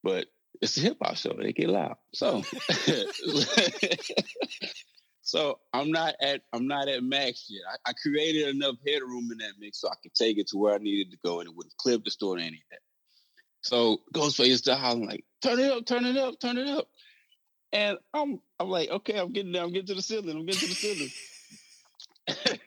But 0.04 0.28
it's 0.62 0.78
a 0.78 0.82
hip 0.82 0.98
hop 1.02 1.18
show; 1.18 1.34
they 1.34 1.52
get 1.52 1.70
loud. 1.70 1.98
So, 2.14 2.42
so 5.22 5.60
I'm 5.74 5.92
not 5.92 6.16
at 6.22 6.42
I'm 6.54 6.68
not 6.68 6.88
at 6.88 7.04
max 7.04 7.48
yet. 7.50 7.64
I, 7.70 7.90
I, 7.90 7.94
created 7.94 8.56
enough 8.56 8.76
headroom 8.88 9.30
in 9.32 9.40
that 9.40 9.54
mix 9.60 9.82
so 9.82 9.90
I 9.90 9.96
could 10.02 10.14
take 10.14 10.38
it 10.38 10.48
to 10.48 10.58
where 10.58 10.76
I 10.76 10.78
needed 10.78 11.12
to 11.12 11.18
go, 11.26 11.40
and 11.40 11.50
it 11.50 11.56
wouldn't 11.56 11.76
clip, 11.78 12.04
distort, 12.04 12.40
any 12.40 12.50
of 12.50 12.54
that. 12.72 12.80
So 13.64 14.02
Ghostface 14.14 14.48
is 14.48 14.60
still 14.60 14.76
hollering 14.76 15.08
like, 15.08 15.26
"Turn 15.42 15.60
it 15.60 15.72
up, 15.72 15.86
turn 15.86 16.06
it 16.06 16.18
up, 16.18 16.40
turn 16.40 16.58
it 16.58 16.68
up." 16.68 16.88
And 17.72 17.98
I'm 18.14 18.40
I'm 18.60 18.70
like, 18.70 18.90
okay, 18.90 19.18
I'm 19.18 19.32
getting 19.32 19.52
there. 19.52 19.64
I'm 19.64 19.72
getting 19.72 19.88
to 19.88 19.96
the 19.96 20.02
ceiling. 20.02 20.38
I'm 20.38 20.46
getting 20.46 20.62
to 20.62 20.68
the 20.68 20.76
ceiling. 20.76 21.10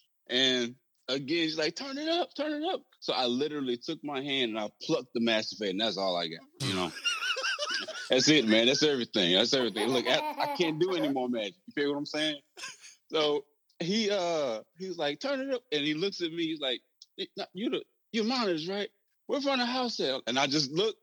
and 0.30 0.74
again, 1.08 1.46
she's 1.46 1.58
like, 1.58 1.74
turn 1.74 1.98
it 1.98 2.08
up, 2.08 2.34
turn 2.34 2.52
it 2.52 2.66
up. 2.66 2.82
So 3.00 3.12
I 3.12 3.26
literally 3.26 3.76
took 3.76 4.02
my 4.04 4.22
hand 4.22 4.50
and 4.50 4.58
I 4.58 4.70
plucked 4.82 5.12
the 5.14 5.20
master 5.20 5.56
fade, 5.56 5.70
and 5.70 5.80
that's 5.80 5.96
all 5.96 6.16
I 6.16 6.28
got. 6.28 6.68
You 6.68 6.74
know. 6.74 6.92
that's 8.10 8.28
it, 8.28 8.46
man. 8.46 8.66
That's 8.66 8.82
everything. 8.82 9.34
That's 9.34 9.54
everything. 9.54 9.88
Look, 9.88 10.06
I, 10.06 10.34
I 10.38 10.56
can't 10.56 10.78
do 10.78 10.94
any 10.94 11.08
more 11.08 11.28
magic. 11.28 11.54
You 11.66 11.72
feel 11.74 11.92
what 11.92 11.98
I'm 11.98 12.06
saying? 12.06 12.40
So 13.10 13.44
he 13.80 14.10
uh 14.10 14.60
he 14.78 14.88
was 14.88 14.98
like, 14.98 15.20
turn 15.20 15.40
it 15.40 15.54
up. 15.54 15.62
And 15.72 15.82
he 15.82 15.94
looks 15.94 16.20
at 16.20 16.32
me, 16.32 16.44
he's 16.44 16.60
like, 16.60 16.80
you 17.54 17.70
the 17.70 17.82
you 18.12 18.24
monitors, 18.24 18.68
right? 18.68 18.88
We're 19.28 19.40
from 19.40 19.58
the 19.58 19.66
house 19.66 19.98
at? 20.00 20.22
And 20.26 20.38
I 20.38 20.46
just 20.46 20.70
looked 20.70 20.98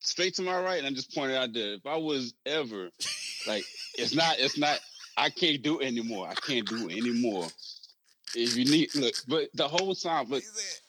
straight 0.00 0.34
to 0.34 0.42
my 0.42 0.60
right, 0.60 0.78
and 0.78 0.86
I 0.86 0.90
just 0.90 1.14
pointed 1.14 1.36
out 1.36 1.52
that 1.52 1.74
if 1.74 1.86
I 1.86 1.96
was 1.96 2.34
ever 2.46 2.90
like, 3.46 3.64
it's 3.94 4.14
not, 4.14 4.38
it's 4.38 4.58
not, 4.58 4.80
I 5.16 5.30
can't 5.30 5.62
do 5.62 5.80
it 5.80 5.86
anymore. 5.86 6.28
I 6.28 6.34
can't 6.34 6.66
do 6.66 6.88
it 6.88 6.96
anymore. 6.96 7.46
If 8.34 8.56
you 8.56 8.64
need, 8.64 8.94
look, 8.94 9.14
but 9.28 9.48
the 9.54 9.68
whole 9.68 9.94
time, 9.94 10.26
but 10.28 10.42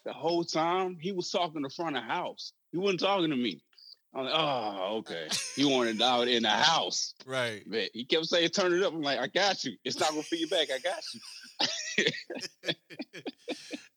the 0.05 0.13
whole 0.13 0.43
time 0.43 0.97
he 0.99 1.11
was 1.11 1.29
talking 1.29 1.63
to 1.63 1.69
front 1.69 1.97
of 1.97 2.03
house. 2.03 2.53
He 2.71 2.77
wasn't 2.77 3.01
talking 3.01 3.31
to 3.31 3.35
me. 3.35 3.61
I'm 4.13 4.25
like, 4.25 4.33
oh, 4.35 4.97
okay. 4.97 5.27
He 5.55 5.65
wanted 5.65 6.01
out 6.01 6.27
in 6.27 6.43
the 6.43 6.49
house. 6.49 7.13
Right. 7.25 7.63
But 7.65 7.89
he 7.93 8.05
kept 8.05 8.25
saying, 8.25 8.49
turn 8.49 8.73
it 8.73 8.83
up. 8.83 8.93
I'm 8.93 9.01
like, 9.01 9.19
I 9.19 9.27
got 9.27 9.63
you. 9.63 9.73
It's 9.83 9.99
not 9.99 10.09
gonna 10.09 10.23
feed 10.23 10.49
back. 10.49 10.67
I 10.69 10.79
got 10.79 11.03
you. 12.67 12.73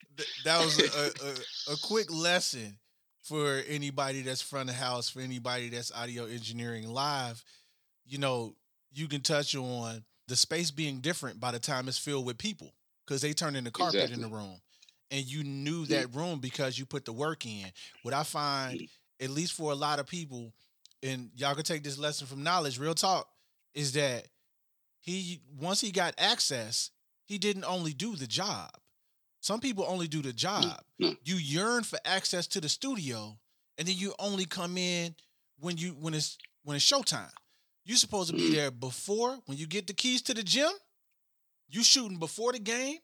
that 0.45 0.65
was 0.65 0.79
a, 0.97 1.73
a, 1.73 1.75
a 1.75 1.77
quick 1.83 2.13
lesson 2.13 2.79
for 3.23 3.63
anybody 3.69 4.23
that's 4.23 4.43
front 4.43 4.69
of 4.69 4.77
house, 4.77 5.09
for 5.09 5.21
anybody 5.21 5.71
that's 5.71 5.91
audio 5.93 6.27
engineering 6.27 6.89
live, 6.89 7.43
you 8.07 8.19
know, 8.19 8.55
you 8.93 9.09
can 9.09 9.23
touch 9.23 9.57
on 9.57 10.05
the 10.29 10.37
space 10.37 10.71
being 10.71 11.01
different 11.01 11.41
by 11.41 11.51
the 11.51 11.59
time 11.59 11.89
it's 11.89 11.99
filled 11.99 12.27
with 12.27 12.39
people 12.39 12.73
because 13.07 13.23
they 13.23 13.33
turn 13.33 13.57
in 13.57 13.65
the 13.65 13.71
carpet 13.71 13.95
exactly. 13.95 14.23
in 14.23 14.31
the 14.31 14.35
room. 14.35 14.61
And 15.11 15.25
you 15.25 15.45
knew 15.45 15.87
that 15.87 16.15
room 16.15 16.41
because 16.41 16.79
you 16.79 16.87
put 16.87 17.05
the 17.05 17.13
work 17.13 17.47
in. 17.47 17.67
What 18.03 18.15
I 18.15 18.25
find, 18.25 18.81
mm. 18.81 18.89
at 19.21 19.31
least 19.31 19.53
for 19.53 19.71
a 19.71 19.75
lot 19.75 19.99
of 19.99 20.07
people, 20.07 20.53
and 21.03 21.31
y'all 21.37 21.55
can 21.55 21.65
take 21.65 21.85
this 21.85 21.99
lesson 21.99 22.27
from 22.27 22.45
Knowlej, 22.45 22.81
real 22.81 22.95
talk, 22.95 23.29
is 23.75 23.93
that 23.93 24.29
he 25.01 25.41
once 25.61 25.81
he 25.81 25.93
got 25.93 26.15
access, 26.19 26.91
he 27.27 27.39
didn't 27.39 27.65
only 27.65 27.93
do 27.93 28.17
the 28.17 28.27
job. 28.27 28.71
Some 29.45 29.61
people 29.61 29.85
only 29.87 30.09
do 30.09 30.23
the 30.23 30.33
job. 30.33 30.65
Mm-hmm. 30.99 31.13
You 31.23 31.35
yearn 31.35 31.83
for 31.85 31.99
access 32.07 32.47
to 32.47 32.63
the 32.63 32.69
studio, 32.71 33.37
and 33.77 33.87
then 33.87 33.95
you 33.95 34.15
only 34.19 34.47
come 34.47 34.79
in 34.79 35.15
when 35.61 35.77
you 35.77 35.91
when 35.91 36.15
it's 36.15 36.39
when 36.63 36.77
it's 36.77 36.91
showtime. 36.91 37.31
You're 37.85 37.99
supposed 37.99 38.31
to 38.31 38.37
be 38.37 38.45
mm-hmm. 38.45 38.55
there 38.55 38.71
before 38.71 39.37
when 39.45 39.59
you 39.59 39.67
get 39.67 39.87
the 39.87 39.93
keys 39.93 40.23
to 40.23 40.35
the 40.35 40.43
gym. 40.43 40.71
You 41.69 41.85
shooting 41.85 42.17
before 42.17 42.53
the 42.53 42.59
game, 42.59 42.97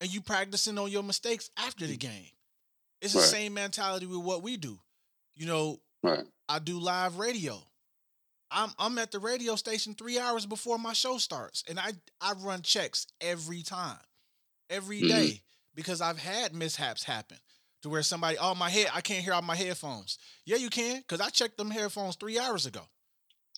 and 0.00 0.12
you 0.12 0.20
practicing 0.20 0.76
on 0.78 0.90
your 0.90 1.04
mistakes 1.04 1.50
after 1.56 1.86
the 1.86 1.96
game. 1.96 2.26
It's 3.00 3.14
right. 3.14 3.20
the 3.20 3.26
same 3.28 3.54
mentality 3.54 4.06
with 4.06 4.18
what 4.18 4.42
we 4.42 4.56
do. 4.56 4.76
You 5.36 5.46
know, 5.46 5.80
right. 6.02 6.24
I 6.48 6.58
do 6.58 6.80
live 6.80 7.18
radio. 7.18 7.62
I'm 8.50 8.70
I'm 8.80 8.98
at 8.98 9.12
the 9.12 9.20
radio 9.20 9.54
station 9.54 9.94
three 9.94 10.18
hours 10.18 10.44
before 10.44 10.76
my 10.76 10.92
show 10.92 11.18
starts, 11.18 11.62
and 11.70 11.78
I 11.78 11.92
I 12.20 12.32
run 12.32 12.62
checks 12.62 13.06
every 13.20 13.62
time, 13.62 14.00
every 14.68 14.98
mm-hmm. 14.98 15.08
day 15.08 15.40
because 15.74 16.00
I've 16.00 16.18
had 16.18 16.54
mishaps 16.54 17.04
happen 17.04 17.38
to 17.82 17.88
where 17.88 18.02
somebody, 18.02 18.36
oh 18.40 18.54
my 18.54 18.70
head, 18.70 18.88
I 18.94 19.00
can't 19.00 19.22
hear 19.22 19.34
out 19.34 19.44
my 19.44 19.54
headphones. 19.54 20.18
Yeah, 20.46 20.56
you 20.56 20.70
can, 20.70 20.98
because 20.98 21.20
I 21.20 21.28
checked 21.28 21.58
them 21.58 21.70
headphones 21.70 22.16
three 22.16 22.38
hours 22.38 22.66
ago. 22.66 22.80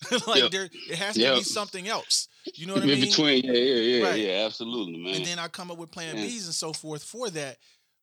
like 0.27 0.43
yep. 0.43 0.51
there, 0.51 0.65
it 0.65 0.99
has 0.99 1.15
to 1.15 1.21
yep. 1.21 1.37
be 1.37 1.43
something 1.43 1.89
else. 1.89 2.29
You 2.55 2.67
know 2.67 2.75
what 2.75 2.83
I 2.83 2.87
mean? 2.87 3.01
Between, 3.01 3.45
yeah, 3.45 3.53
yeah, 3.53 3.75
yeah, 3.75 4.05
right. 4.05 4.21
yeah, 4.21 4.45
absolutely, 4.45 4.99
man. 4.99 5.15
And 5.15 5.25
then 5.25 5.39
I 5.39 5.49
come 5.49 5.71
up 5.71 5.79
with 5.79 5.91
plan 5.91 6.17
Bs 6.17 6.45
and 6.45 6.55
so 6.55 6.73
forth 6.73 7.03
for 7.03 7.31
that. 7.31 7.57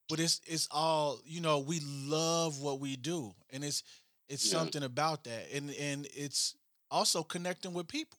But 0.10 0.20
it's 0.20 0.42
it's 0.46 0.68
all 0.72 1.20
you 1.26 1.40
know. 1.40 1.60
We 1.60 1.82
love 1.82 2.60
what 2.60 2.80
we 2.80 2.98
do, 2.98 3.34
and 3.52 3.64
it's 3.64 3.84
it's 4.28 4.46
yeah. 4.46 4.60
something 4.60 4.84
about 4.84 5.24
that, 5.26 5.48
and 5.54 5.70
and 5.80 6.08
it's 6.14 6.56
also 6.92 7.24
connecting 7.24 7.74
with 7.74 7.88
people. 7.88 8.18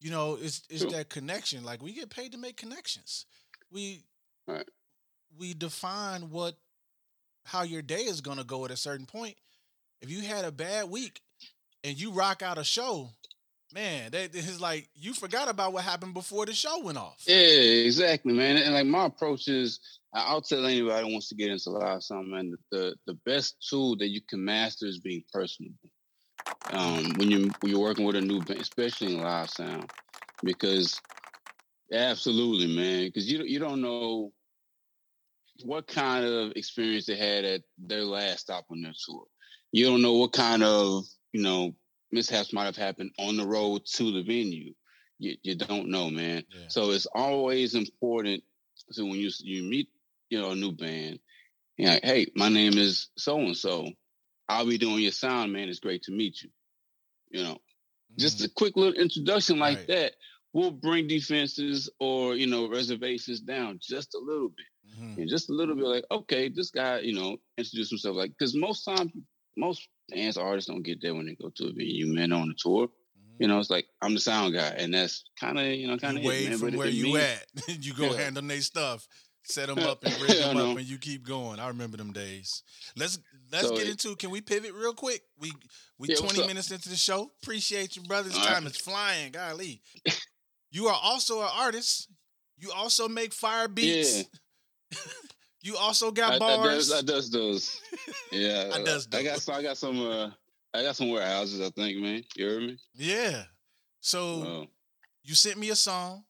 You 0.00 0.10
know, 0.10 0.38
it's 0.40 0.62
it's 0.70 0.84
that 0.86 1.10
connection. 1.10 1.64
Like 1.64 1.82
we 1.82 1.92
get 1.92 2.08
paid 2.08 2.32
to 2.32 2.38
make 2.38 2.56
connections. 2.56 3.26
We 3.70 4.04
right 4.46 4.66
we 5.38 5.54
define 5.54 6.30
what 6.30 6.54
how 7.44 7.62
your 7.62 7.82
day 7.82 8.02
is 8.02 8.20
going 8.20 8.38
to 8.38 8.44
go 8.44 8.64
at 8.64 8.70
a 8.70 8.76
certain 8.76 9.06
point. 9.06 9.36
If 10.00 10.10
you 10.10 10.22
had 10.22 10.44
a 10.44 10.52
bad 10.52 10.90
week 10.90 11.20
and 11.84 11.98
you 12.00 12.12
rock 12.12 12.42
out 12.42 12.58
a 12.58 12.64
show, 12.64 13.10
man, 13.74 14.10
that 14.12 14.34
is 14.34 14.60
like 14.60 14.88
you 14.94 15.14
forgot 15.14 15.48
about 15.48 15.72
what 15.72 15.84
happened 15.84 16.14
before 16.14 16.46
the 16.46 16.54
show 16.54 16.80
went 16.80 16.98
off. 16.98 17.22
Yeah, 17.26 17.36
exactly, 17.36 18.32
man. 18.32 18.56
And 18.56 18.74
like 18.74 18.86
my 18.86 19.06
approach 19.06 19.48
is, 19.48 19.80
I'll 20.12 20.42
tell 20.42 20.66
anybody 20.66 21.06
who 21.06 21.12
wants 21.12 21.28
to 21.28 21.34
get 21.34 21.50
into 21.50 21.70
live 21.70 22.02
sound, 22.02 22.30
man. 22.30 22.54
The 22.70 22.94
the 23.06 23.14
best 23.24 23.66
tool 23.68 23.96
that 23.96 24.08
you 24.08 24.20
can 24.20 24.44
master 24.44 24.86
is 24.86 24.98
being 24.98 25.24
personable. 25.32 25.90
Um, 26.70 27.12
when 27.16 27.30
you 27.30 27.50
when 27.60 27.72
you're 27.72 27.80
working 27.80 28.04
with 28.04 28.16
a 28.16 28.20
new 28.20 28.40
band, 28.42 28.60
especially 28.60 29.14
in 29.14 29.22
live 29.22 29.50
sound, 29.50 29.90
because 30.42 31.00
absolutely, 31.92 32.74
man, 32.74 33.06
because 33.06 33.30
you 33.30 33.42
you 33.44 33.58
don't 33.58 33.80
know 33.80 34.32
what 35.64 35.86
kind 35.86 36.24
of 36.24 36.52
experience 36.56 37.06
they 37.06 37.16
had 37.16 37.44
at 37.44 37.62
their 37.78 38.04
last 38.04 38.40
stop 38.40 38.66
on 38.70 38.82
their 38.82 38.92
tour. 39.06 39.24
You 39.72 39.86
don't 39.86 40.02
know 40.02 40.14
what 40.14 40.32
kind 40.32 40.62
of, 40.62 41.04
you 41.32 41.42
know, 41.42 41.74
mishaps 42.10 42.52
might 42.52 42.66
have 42.66 42.76
happened 42.76 43.10
on 43.18 43.36
the 43.36 43.46
road 43.46 43.82
to 43.94 44.12
the 44.12 44.22
venue. 44.22 44.74
You, 45.18 45.36
you 45.42 45.54
don't 45.54 45.88
know, 45.88 46.10
man. 46.10 46.44
Yeah. 46.48 46.66
So 46.68 46.90
it's 46.90 47.06
always 47.06 47.74
important. 47.74 48.42
So 48.90 49.04
when 49.04 49.18
you 49.18 49.30
you 49.40 49.62
meet, 49.62 49.88
you 50.28 50.40
know, 50.40 50.50
a 50.50 50.56
new 50.56 50.72
band, 50.72 51.20
you're 51.76 51.90
like, 51.90 52.04
hey, 52.04 52.26
my 52.34 52.48
name 52.48 52.76
is 52.76 53.08
so 53.16 53.38
and 53.38 53.56
so. 53.56 53.88
I'll 54.48 54.66
be 54.66 54.78
doing 54.78 54.98
your 54.98 55.12
sound, 55.12 55.52
man. 55.52 55.68
It's 55.68 55.78
great 55.78 56.02
to 56.04 56.12
meet 56.12 56.42
you. 56.42 56.50
You 57.30 57.44
know, 57.44 57.54
mm-hmm. 57.54 58.18
just 58.18 58.44
a 58.44 58.50
quick 58.50 58.76
little 58.76 59.00
introduction 59.00 59.58
like 59.58 59.78
right. 59.78 59.86
that 59.88 60.12
will 60.52 60.70
bring 60.70 61.06
defenses 61.06 61.88
or 61.98 62.34
you 62.34 62.46
know 62.46 62.68
reservations 62.68 63.40
down 63.40 63.78
just 63.80 64.14
a 64.14 64.18
little 64.18 64.48
bit 64.48 64.66
mm-hmm. 64.94 65.20
and 65.20 65.28
just 65.28 65.50
a 65.50 65.52
little 65.52 65.74
bit 65.74 65.84
like 65.84 66.04
okay 66.10 66.48
this 66.48 66.70
guy 66.70 67.00
you 67.00 67.14
know 67.14 67.36
introduce 67.58 67.90
himself 67.90 68.16
like 68.16 68.30
because 68.30 68.54
most 68.56 68.84
times 68.84 69.12
most 69.56 69.88
dance 70.10 70.36
artists 70.36 70.70
don't 70.70 70.82
get 70.82 71.00
there 71.02 71.14
when 71.14 71.26
they 71.26 71.34
go 71.34 71.50
to 71.54 71.64
a 71.66 71.72
venue 71.72 72.06
man 72.06 72.32
on 72.32 72.48
the 72.48 72.54
tour. 72.58 72.86
Mm-hmm. 72.86 73.42
you 73.42 73.48
know 73.48 73.58
it's 73.58 73.70
like 73.70 73.86
i'm 74.00 74.14
the 74.14 74.20
sound 74.20 74.54
guy 74.54 74.74
and 74.78 74.94
that's 74.94 75.24
kind 75.38 75.58
of 75.58 75.66
you 75.66 75.88
know 75.88 75.98
kind 75.98 76.18
of 76.18 76.24
way 76.24 76.46
from 76.52 76.74
where 76.74 76.88
you 76.88 77.16
at. 77.16 77.44
You 77.68 77.94
go 77.94 78.10
yeah. 78.10 78.16
handle 78.24 78.42
their 78.42 78.60
stuff 78.60 79.06
set 79.44 79.68
them 79.68 79.78
up 79.78 80.04
and 80.04 80.16
bring 80.18 80.38
them 80.38 80.56
up 80.70 80.76
and 80.76 80.86
you 80.86 80.98
keep 80.98 81.26
going. 81.26 81.58
I 81.58 81.68
remember 81.68 81.96
them 81.96 82.12
days. 82.12 82.62
Let's 82.96 83.18
let's 83.52 83.68
so, 83.68 83.76
get 83.76 83.88
into 83.88 84.14
can 84.16 84.30
we 84.30 84.40
pivot 84.40 84.72
real 84.72 84.94
quick? 84.94 85.22
We 85.38 85.52
we 85.98 86.08
yeah, 86.08 86.16
20 86.16 86.46
minutes 86.46 86.70
into 86.70 86.88
the 86.88 86.96
show. 86.96 87.30
Appreciate 87.42 87.96
you 87.96 88.02
brothers 88.02 88.36
time 88.36 88.64
right. 88.64 88.72
is 88.72 88.76
flying 88.76 89.32
golly. 89.32 89.82
You 90.70 90.86
are 90.86 90.98
also 91.02 91.42
an 91.42 91.50
artist. 91.54 92.08
You 92.58 92.72
also 92.72 93.08
make 93.08 93.32
fire 93.32 93.68
beats. 93.68 94.18
yeah. 94.18 94.22
you 95.62 95.76
also 95.76 96.10
got 96.10 96.38
bars. 96.38 96.58
I, 96.60 96.72
I, 96.72 96.74
does, 96.74 96.92
I 96.92 97.02
does 97.02 97.30
those. 97.30 97.80
Yeah, 98.30 98.70
I 98.72 98.82
does. 98.82 99.06
Those. 99.06 99.20
I 99.20 99.24
got 99.24 99.40
some. 99.40 99.54
I 99.54 99.62
got 99.62 99.76
some. 99.78 100.00
Uh, 100.00 100.30
I 100.74 100.82
got 100.82 100.96
some 100.96 101.10
warehouses. 101.10 101.60
I 101.60 101.70
think, 101.70 101.98
man. 101.98 102.24
You 102.36 102.46
heard 102.48 102.62
me? 102.62 102.78
Yeah. 102.94 103.42
So, 104.00 104.66
you 105.22 105.34
sent 105.34 105.58
me 105.58 105.70
a 105.70 105.76
song. 105.76 106.24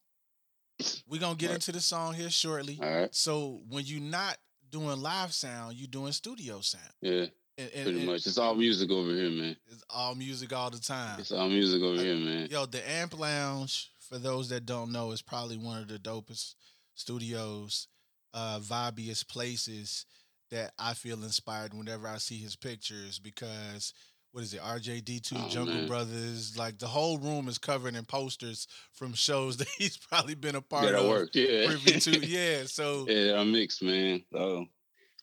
We're 1.08 1.20
gonna 1.20 1.36
get 1.36 1.46
Right. 1.48 1.54
into 1.54 1.72
the 1.72 1.80
song 1.80 2.14
here 2.14 2.28
shortly. 2.30 2.78
All 2.82 2.90
right. 2.92 3.14
So 3.14 3.62
when 3.68 3.84
you're 3.86 4.00
not 4.00 4.36
doing 4.70 5.00
live 5.00 5.32
sound, 5.32 5.76
you're 5.76 5.86
doing 5.86 6.12
studio 6.12 6.60
sound. 6.60 6.82
Yeah, 7.00 7.26
And, 7.56 7.70
and- 7.70 7.70
pretty 7.84 7.98
and 7.98 8.06
much. 8.06 8.26
It's 8.26 8.36
all 8.38 8.54
music 8.56 8.90
over 8.90 9.10
here, 9.14 9.30
man. 9.30 9.56
It's 9.70 9.84
all 9.88 10.14
music 10.16 10.52
all 10.52 10.70
the 10.70 10.80
time. 10.80 11.20
It's 11.20 11.30
all 11.30 11.48
music 11.48 11.82
over 11.82 12.00
I- 12.00 12.04
here, 12.04 12.16
man. 12.16 12.48
Yo, 12.50 12.66
the 12.66 12.86
Amp 12.90 13.16
Lounge, 13.18 13.90
for 14.00 14.18
those 14.18 14.48
that 14.48 14.66
don't 14.66 14.90
know, 14.90 15.12
is 15.12 15.22
probably 15.22 15.56
one 15.56 15.80
of 15.82 15.88
the 15.88 15.98
dopest 15.98 16.54
studios, 16.94 17.86
uh, 18.34 18.58
vibiest 18.60 19.28
places 19.28 20.06
that 20.50 20.72
I 20.78 20.94
feel 20.94 21.22
inspired 21.22 21.74
whenever 21.74 22.06
I 22.06 22.18
see 22.18 22.36
his 22.38 22.56
pictures 22.56 23.18
because 23.18 23.94
what 24.32 24.44
is 24.44 24.54
it, 24.54 24.60
RJD2, 24.60 25.32
Oh, 25.34 25.48
Jungle 25.48 25.74
man. 25.74 25.86
Brothers, 25.86 26.56
like 26.56 26.78
the 26.78 26.86
whole 26.86 27.18
room 27.18 27.48
is 27.48 27.58
covered 27.58 27.94
in 27.94 28.04
posters 28.04 28.66
from 28.92 29.12
shows 29.12 29.56
that 29.58 29.68
he's 29.78 29.96
probably 29.96 30.34
been 30.34 30.56
a 30.56 30.62
part 30.62 30.86
that 30.86 30.94
of. 30.94 31.28
Yeah. 31.34 31.66
Privy 31.66 32.00
to, 32.00 32.18
yeah. 32.26 32.64
So 32.64 33.06
yeah, 33.08 33.38
I'm 33.38 33.52
mixed, 33.52 33.82
man. 33.82 34.22
So, 34.32 34.66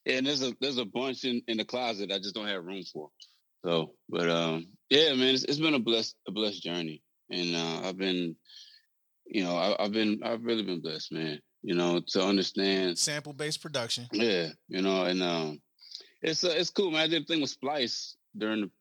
yeah, 0.05 0.17
and 0.17 0.27
there's 0.27 0.43
a 0.43 0.53
there's 0.61 0.77
a 0.77 0.85
bunch 0.85 1.23
in, 1.23 1.41
in 1.47 1.57
the 1.57 1.65
closet 1.65 2.11
I 2.11 2.19
just 2.19 2.35
don't 2.35 2.47
have 2.47 2.63
room 2.63 2.83
for. 2.83 3.09
So, 3.65 3.93
but 4.07 4.29
um, 4.29 4.67
yeah, 4.89 5.13
man, 5.15 5.33
it's, 5.33 5.43
it's 5.43 5.59
been 5.59 5.73
a 5.73 5.79
blessed 5.79 6.15
a 6.27 6.31
blessed 6.31 6.63
journey, 6.63 7.01
and 7.29 7.55
uh, 7.55 7.87
I've 7.87 7.97
been, 7.97 8.35
you 9.25 9.43
know, 9.43 9.57
I, 9.57 9.83
I've 9.83 9.91
been 9.91 10.21
I've 10.23 10.43
really 10.43 10.63
been 10.63 10.81
blessed, 10.81 11.11
man. 11.11 11.41
You 11.61 11.75
know, 11.75 12.01
to 12.09 12.23
understand 12.23 12.97
sample 12.97 13.33
based 13.33 13.61
production. 13.61 14.07
Yeah, 14.13 14.49
you 14.69 14.81
know, 14.81 15.03
and 15.03 15.21
um, 15.21 15.61
it's 16.21 16.43
uh, 16.43 16.53
it's 16.55 16.69
cool, 16.69 16.91
man. 16.91 17.01
I 17.01 17.07
did 17.07 17.23
a 17.23 17.25
thing 17.25 17.41
with 17.41 17.49
Splice 17.49 18.15
during 18.37 18.61
the 18.61 18.71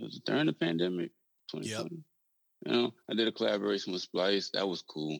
was 0.00 0.20
during 0.24 0.46
the 0.46 0.52
pandemic, 0.52 1.10
2020. 1.50 2.02
You 2.66 2.72
know, 2.72 2.94
I 3.10 3.14
did 3.14 3.28
a 3.28 3.32
collaboration 3.32 3.92
with 3.92 4.02
Splice. 4.02 4.50
That 4.54 4.68
was 4.68 4.82
cool. 4.82 5.18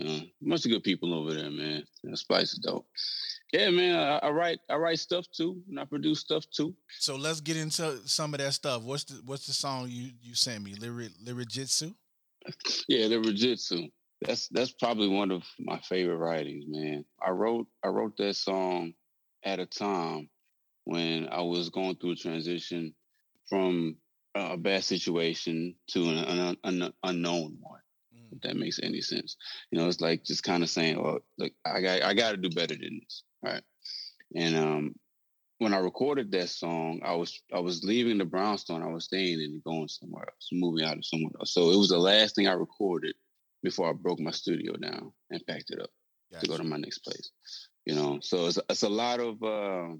Uh, 0.00 0.20
bunch 0.40 0.64
of 0.64 0.70
good 0.70 0.82
people 0.82 1.12
over 1.14 1.34
there, 1.34 1.50
man. 1.50 1.84
You 2.02 2.10
know, 2.10 2.14
Splice 2.16 2.52
is 2.52 2.58
dope. 2.58 2.86
Yeah, 3.52 3.70
man. 3.70 3.96
I, 3.96 4.26
I 4.26 4.30
write 4.30 4.60
I 4.70 4.76
write 4.76 4.98
stuff 4.98 5.26
too, 5.30 5.62
and 5.68 5.78
I 5.78 5.84
produce 5.84 6.20
stuff 6.20 6.44
too. 6.50 6.74
So 6.98 7.16
let's 7.16 7.40
get 7.40 7.56
into 7.56 7.98
some 8.06 8.34
of 8.34 8.40
that 8.40 8.54
stuff. 8.54 8.82
What's 8.82 9.04
the 9.04 9.20
what's 9.24 9.46
the 9.46 9.52
song 9.52 9.88
you 9.88 10.10
you 10.22 10.34
sent 10.34 10.64
me? 10.64 10.74
Lyric 10.74 11.12
Lyricjitsu? 11.24 11.94
Yeah, 12.88 13.08
the 13.08 13.16
Rajitsu. 13.16 13.90
That's 14.26 14.48
that's 14.48 14.72
probably 14.72 15.08
one 15.08 15.30
of 15.30 15.42
my 15.58 15.78
favorite 15.80 16.16
writings, 16.16 16.64
man. 16.68 17.04
I 17.20 17.30
wrote 17.30 17.66
I 17.82 17.88
wrote 17.88 18.16
that 18.18 18.36
song 18.36 18.94
at 19.44 19.60
a 19.60 19.66
time 19.66 20.28
when 20.84 21.28
I 21.28 21.42
was 21.42 21.70
going 21.70 21.96
through 21.96 22.12
a 22.12 22.16
transition 22.16 22.94
from 23.48 23.96
a 24.34 24.56
bad 24.56 24.84
situation 24.84 25.74
to 25.88 26.08
an, 26.08 26.18
an, 26.18 26.56
an 26.64 26.92
unknown 27.02 27.58
one. 27.60 27.80
Mm. 28.14 28.32
If 28.32 28.40
that 28.42 28.56
makes 28.56 28.80
any 28.82 29.00
sense, 29.00 29.36
you 29.70 29.78
know, 29.78 29.88
it's 29.88 30.00
like 30.00 30.24
just 30.24 30.42
kind 30.42 30.62
of 30.62 30.70
saying, 30.70 30.96
"Oh, 30.98 31.20
look, 31.38 31.52
I 31.64 31.80
got 31.80 32.02
I 32.02 32.14
got 32.14 32.32
to 32.32 32.36
do 32.36 32.50
better 32.50 32.74
than 32.74 33.00
this." 33.02 33.22
Right? 33.42 33.62
And 34.34 34.56
um, 34.56 34.94
when 35.58 35.74
I 35.74 35.78
recorded 35.78 36.32
that 36.32 36.48
song, 36.48 37.00
I 37.04 37.14
was 37.14 37.40
I 37.52 37.60
was 37.60 37.84
leaving 37.84 38.18
the 38.18 38.24
brownstone. 38.24 38.82
I 38.82 38.92
was 38.92 39.04
staying 39.04 39.40
and 39.40 39.62
going 39.64 39.88
somewhere 39.88 40.24
else, 40.24 40.48
moving 40.52 40.84
out 40.84 40.98
of 40.98 41.04
somewhere 41.04 41.32
else. 41.38 41.52
So 41.52 41.70
it 41.70 41.76
was 41.76 41.88
the 41.88 41.98
last 41.98 42.34
thing 42.34 42.48
I 42.48 42.52
recorded 42.52 43.14
before 43.62 43.88
I 43.88 43.92
broke 43.92 44.20
my 44.20 44.30
studio 44.30 44.74
down 44.76 45.12
and 45.30 45.46
packed 45.46 45.70
it 45.70 45.80
up 45.80 45.90
to 46.40 46.46
go 46.46 46.56
to 46.56 46.64
my 46.64 46.76
next 46.78 46.98
place. 46.98 47.30
You 47.86 47.94
know, 47.94 48.18
so 48.22 48.46
it's 48.46 48.58
it's 48.68 48.82
a 48.82 48.88
lot 48.88 49.20
of 49.20 49.42
uh, 49.42 49.94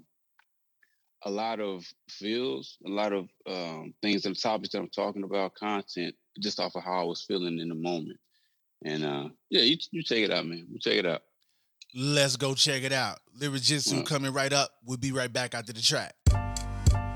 a 1.25 1.29
lot 1.29 1.59
of 1.59 1.85
feels, 2.09 2.77
a 2.85 2.89
lot 2.89 3.13
of 3.13 3.27
um, 3.47 3.93
things 4.01 4.25
and 4.25 4.39
topics 4.39 4.69
that 4.69 4.79
I'm 4.79 4.89
talking 4.89 5.23
about, 5.23 5.55
content, 5.55 6.15
just 6.39 6.59
off 6.59 6.75
of 6.75 6.83
how 6.83 7.01
I 7.01 7.03
was 7.05 7.23
feeling 7.23 7.59
in 7.59 7.69
the 7.69 7.75
moment. 7.75 8.19
And 8.85 9.05
uh, 9.05 9.29
yeah, 9.49 9.61
you 9.61 9.77
you 9.91 10.03
check 10.03 10.19
it 10.19 10.31
out, 10.31 10.45
man. 10.45 10.67
You 10.69 10.79
check 10.79 10.93
it 10.95 11.05
out. 11.05 11.21
Let's 11.95 12.37
go 12.37 12.55
check 12.55 12.83
it 12.83 12.91
out. 12.93 13.19
Lyricjitsu 13.39 13.97
Wow. 13.97 14.03
coming 14.03 14.33
right 14.33 14.51
up. 14.51 14.71
We'll 14.83 14.97
be 14.97 15.11
right 15.11 15.31
back 15.31 15.53
after 15.53 15.73
the 15.73 15.81
track. 15.81 16.15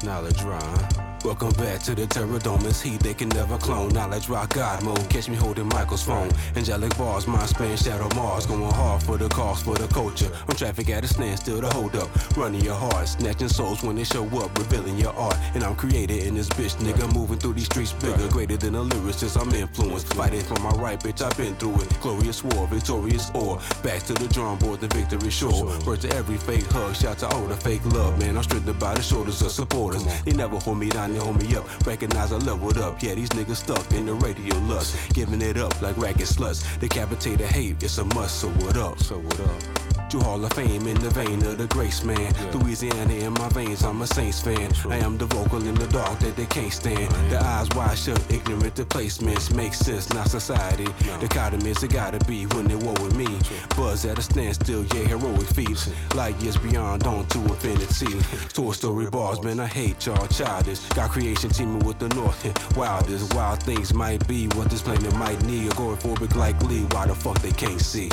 Knowlej 0.01 0.45
Ra. 0.45 1.06
Welcome 1.25 1.49
back 1.53 1.81
to 1.81 1.95
the 1.95 2.05
Terradomus 2.05 2.81
heat 2.81 3.01
they 3.01 3.13
can 3.13 3.29
never 3.29 3.57
clone. 3.57 3.89
Knowledge 3.89 4.29
rock 4.29 4.53
God 4.53 4.83
mode. 4.83 5.09
Catch 5.09 5.29
me 5.29 5.35
holding 5.35 5.67
Michael's 5.67 6.03
phone. 6.03 6.29
Angelic 6.55 6.95
bars, 6.97 7.27
mind 7.27 7.49
span, 7.49 7.75
shadow 7.75 8.07
Mars. 8.15 8.45
Going 8.45 8.71
hard 8.71 9.01
for 9.01 9.17
the 9.17 9.27
cause, 9.27 9.61
for 9.61 9.75
the 9.75 9.87
culture. 9.87 10.31
On 10.47 10.55
traffic 10.55 10.89
at 10.89 11.03
a 11.03 11.07
standstill 11.07 11.59
to 11.61 11.67
hold 11.69 11.95
up. 11.95 12.07
Running 12.37 12.61
your 12.61 12.75
heart, 12.75 13.07
snatching 13.07 13.49
souls 13.49 13.83
when 13.83 13.95
they 13.95 14.03
show 14.03 14.25
up, 14.39 14.57
revealing 14.57 14.97
your 14.97 15.13
art. 15.13 15.35
And 15.55 15.63
I'm 15.63 15.75
created 15.75 16.23
in 16.25 16.35
this 16.35 16.49
bitch, 16.49 16.75
nigga. 16.77 17.13
Moving 17.13 17.39
through 17.39 17.53
these 17.53 17.65
streets 17.65 17.93
bigger, 17.93 18.27
greater 18.29 18.55
than 18.55 18.75
a 18.75 18.83
lyricist. 18.83 19.41
I'm 19.41 19.51
influenced. 19.53 20.13
Fighting 20.13 20.41
for 20.41 20.59
my 20.61 20.71
right, 20.71 20.99
bitch. 20.99 21.21
I've 21.21 21.35
been 21.35 21.55
through 21.55 21.81
it. 21.81 21.99
Glorious 21.99 22.43
war, 22.43 22.67
victorious 22.67 23.31
or. 23.33 23.57
Back 23.83 24.03
to 24.03 24.13
the 24.13 24.27
drum 24.27 24.59
board, 24.59 24.81
the 24.81 24.87
victory 24.87 25.31
sure. 25.31 25.77
Word 25.85 26.01
to 26.01 26.15
every 26.15 26.37
fake 26.37 26.67
hug, 26.67 26.95
shout 26.95 27.17
to 27.19 27.27
all 27.27 27.47
the 27.47 27.57
fake 27.57 27.83
love, 27.87 28.17
man. 28.19 28.37
I'm 28.37 28.43
stripped 28.43 28.67
by 28.79 28.93
the 28.93 29.01
shoulders 29.01 29.41
of 29.41 29.51
supporters. 29.51 30.05
They 30.23 30.31
never 30.31 30.57
hold 30.57 30.77
me 30.77 30.89
down, 30.89 31.06
they 31.13 31.19
hold 31.19 31.41
me 31.41 31.55
up. 31.55 31.65
Recognize 31.85 32.31
I 32.31 32.37
leveled 32.37 32.77
up. 32.77 33.01
Yeah, 33.01 33.15
these 33.15 33.29
niggas 33.29 33.57
stuck 33.57 33.91
in 33.91 34.05
the 34.05 34.13
radio 34.13 34.57
lust. 34.59 34.95
Giving 35.13 35.41
it 35.41 35.57
up 35.57 35.81
like 35.81 35.97
ragged 35.97 36.27
sluts. 36.27 36.63
Decapitated 36.79 37.47
hate, 37.47 37.81
it's 37.83 37.97
a 37.97 38.05
must, 38.05 38.41
so 38.41 38.49
what 38.49 38.77
up? 38.77 38.99
So 38.99 39.19
what 39.19 39.39
up? 39.39 39.86
True 40.09 40.21
Hall 40.21 40.45
of 40.45 40.53
Fame 40.53 40.87
in 40.87 40.97
the 41.01 41.09
vein 41.09 41.45
of 41.45 41.57
the 41.57 41.67
grace 41.67 42.01
man. 42.05 42.33
Louisiana 42.53 43.13
in 43.13 43.33
my 43.33 43.49
veins, 43.49 43.83
I'm 43.83 44.01
a 44.01 44.07
Saints 44.07 44.39
fan. 44.39 44.71
I 44.89 44.97
am 44.99 45.17
the 45.17 45.25
vocal 45.25 45.61
in 45.67 45.75
the 45.75 45.87
dark 45.87 46.17
that 46.19 46.37
they 46.37 46.45
can't 46.45 46.71
stand. 46.71 47.11
The 47.29 47.43
eyes 47.43 47.67
wide 47.75 47.97
shut, 47.97 48.21
ignorant 48.31 48.75
the 48.75 48.85
placements. 48.85 49.53
Make 49.53 49.73
sense, 49.73 50.13
not 50.13 50.29
society. 50.29 50.85
the 50.85 51.27
Dichotomies, 51.27 51.83
it 51.83 51.91
gotta 51.91 52.23
be 52.25 52.45
when 52.45 52.69
they 52.69 52.75
war 52.75 52.93
with 53.01 53.17
me. 53.17 53.27
Buzz 53.75 54.05
at 54.05 54.17
a 54.17 54.21
standstill, 54.21 54.85
yeah, 54.95 55.07
heroic 55.09 55.47
feats. 55.47 55.91
Light 56.15 56.37
years 56.37 56.57
beyond, 56.57 57.05
on 57.05 57.27
to 57.27 57.39
infinity. 57.39 58.17
Toy 58.53 58.71
story 58.71 59.09
bars, 59.09 59.43
man, 59.43 59.59
I 59.59 59.67
hate 59.67 60.05
y'all 60.05 60.27
childish. 60.27 60.79
Got 60.95 61.11
creation 61.11 61.49
teaming 61.49 61.85
with 61.85 61.99
the 61.99 62.07
north. 62.09 62.37
Wildest, 62.77 63.33
wild 63.33 63.61
things 63.61 63.93
might 63.93 64.25
be 64.25 64.47
what 64.55 64.69
this 64.69 64.81
planet 64.81 65.13
might 65.15 65.43
need. 65.43 65.69
Agoraphobic 65.71 66.33
like 66.35 66.61
Lee, 66.63 66.85
why 66.91 67.07
the 67.07 67.15
fuck 67.15 67.41
they 67.41 67.51
can't 67.51 67.81
see? 67.81 68.07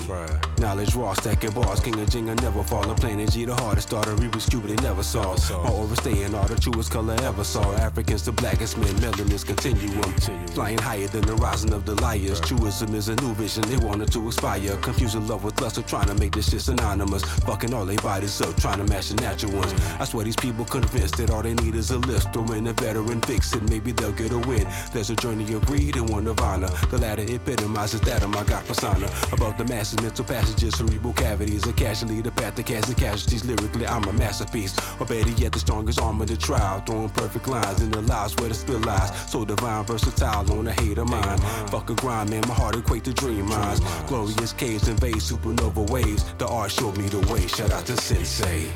Knowlej 0.56 0.96
Ra, 0.96 1.12
stacking 1.14 1.52
bars, 1.52 1.83
king 1.84 2.00
of 2.00 2.08
Jing, 2.08 2.30
I 2.30 2.34
never 2.34 2.62
fall. 2.62 2.88
I'm 2.88 2.96
playing 2.96 3.26
G, 3.28 3.44
the 3.44 3.54
hardest 3.54 3.88
starter, 3.88 4.14
Reaper 4.14 4.40
stupid, 4.40 4.70
they 4.70 4.82
never 4.82 5.02
saw. 5.02 5.36
My 5.62 5.70
overstaying 5.70 6.34
all 6.34 6.46
the 6.48 6.56
truest 6.56 6.90
color 6.90 7.14
ever 7.22 7.44
saw. 7.44 7.62
Africans 7.74 8.24
the 8.24 8.32
blackest 8.32 8.78
men, 8.78 8.94
melanin's 9.00 9.44
continuum. 9.44 10.12
Flying 10.54 10.78
higher 10.78 11.06
than 11.08 11.22
the 11.26 11.34
rising 11.36 11.74
of 11.74 11.84
the 11.84 11.94
liars. 12.00 12.40
Truism 12.40 12.94
is 12.94 13.08
a 13.08 13.16
new 13.16 13.34
vision, 13.34 13.62
they 13.68 13.76
wanted 13.76 14.10
to 14.12 14.26
expire. 14.26 14.76
Confusing 14.78 15.28
love 15.28 15.44
with 15.44 15.60
lust, 15.60 15.76
so 15.76 15.82
trying 15.82 16.06
to 16.06 16.14
make 16.14 16.32
this 16.32 16.50
shit 16.50 16.62
synonymous. 16.62 17.22
Fucking 17.44 17.74
all 17.74 17.84
they 17.84 17.96
bodies 17.96 18.40
up, 18.40 18.56
trying 18.56 18.78
to 18.78 18.84
match 18.84 19.10
the 19.10 19.16
natural 19.16 19.52
ones. 19.52 19.74
I 20.00 20.04
swear 20.04 20.24
these 20.24 20.36
people 20.36 20.64
convinced 20.64 21.18
that 21.18 21.30
all 21.30 21.42
they 21.42 21.54
need 21.54 21.74
is 21.74 21.90
a 21.90 21.98
lift. 21.98 22.32
Throw 22.32 22.46
in 22.52 22.66
a 22.66 22.72
veteran, 22.72 23.20
fix 23.22 23.54
it, 23.54 23.62
maybe 23.68 23.92
they'll 23.92 24.12
get 24.12 24.32
a 24.32 24.38
win. 24.38 24.66
There's 24.94 25.10
a 25.10 25.16
journey 25.16 25.52
of 25.52 25.66
greed 25.66 25.96
and 25.96 26.08
one 26.08 26.26
of 26.28 26.40
honor. 26.40 26.70
The 26.90 26.98
latter 26.98 27.24
epitomizes 27.28 28.00
that 28.02 28.22
of 28.22 28.30
my 28.30 28.44
God 28.44 28.64
persona. 28.66 29.10
Above 29.32 29.58
the 29.58 29.64
masses, 29.64 30.00
mental 30.00 30.24
passages, 30.24 30.78
cerebral 30.78 31.12
cavities. 31.12 31.66
A 31.74 31.76
casualty, 31.76 32.20
the 32.22 32.30
path 32.30 32.54
to 32.56 32.62
casting 32.62 32.94
casualties. 32.94 33.44
Lyrically, 33.44 33.86
I'm 33.86 34.04
a 34.04 34.12
masterpiece. 34.12 34.76
Or 35.00 35.06
better 35.06 35.30
yet, 35.30 35.52
the 35.52 35.58
strongest 35.58 36.00
armor 36.00 36.26
to 36.26 36.36
trial. 36.36 36.80
Throwing 36.86 37.08
perfect 37.10 37.48
lines 37.48 37.80
in 37.82 37.90
the 37.90 38.02
lives 38.02 38.36
where 38.36 38.48
the 38.48 38.54
spill 38.54 38.78
lies. 38.80 39.10
So 39.30 39.44
divine, 39.44 39.84
versatile 39.84 40.50
on 40.52 40.66
the 40.66 40.72
hate 40.72 40.98
of 40.98 41.08
mine. 41.08 41.38
Fuck 41.68 41.90
a 41.90 41.94
grind, 41.94 42.30
man, 42.30 42.42
my 42.46 42.54
heart 42.54 42.76
equate 42.76 43.04
to 43.04 43.12
dream 43.12 43.46
minds. 43.46 43.80
Glorious 44.06 44.52
caves 44.52 44.88
invade 44.88 45.16
supernova 45.16 45.90
waves. 45.90 46.24
The 46.38 46.46
art 46.46 46.70
showed 46.70 46.96
me 46.96 47.08
the 47.08 47.20
way. 47.32 47.46
Shout 47.48 47.72
out 47.72 47.86
to 47.86 47.96
Sensei. 47.96 48.68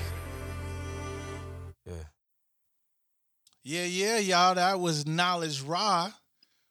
Yeah, 3.65 3.85
yeah, 3.85 4.19
y'all. 4.19 4.55
That 4.55 4.81
was 4.81 5.05
Knowlej 5.05 5.63
Ra 5.67 6.11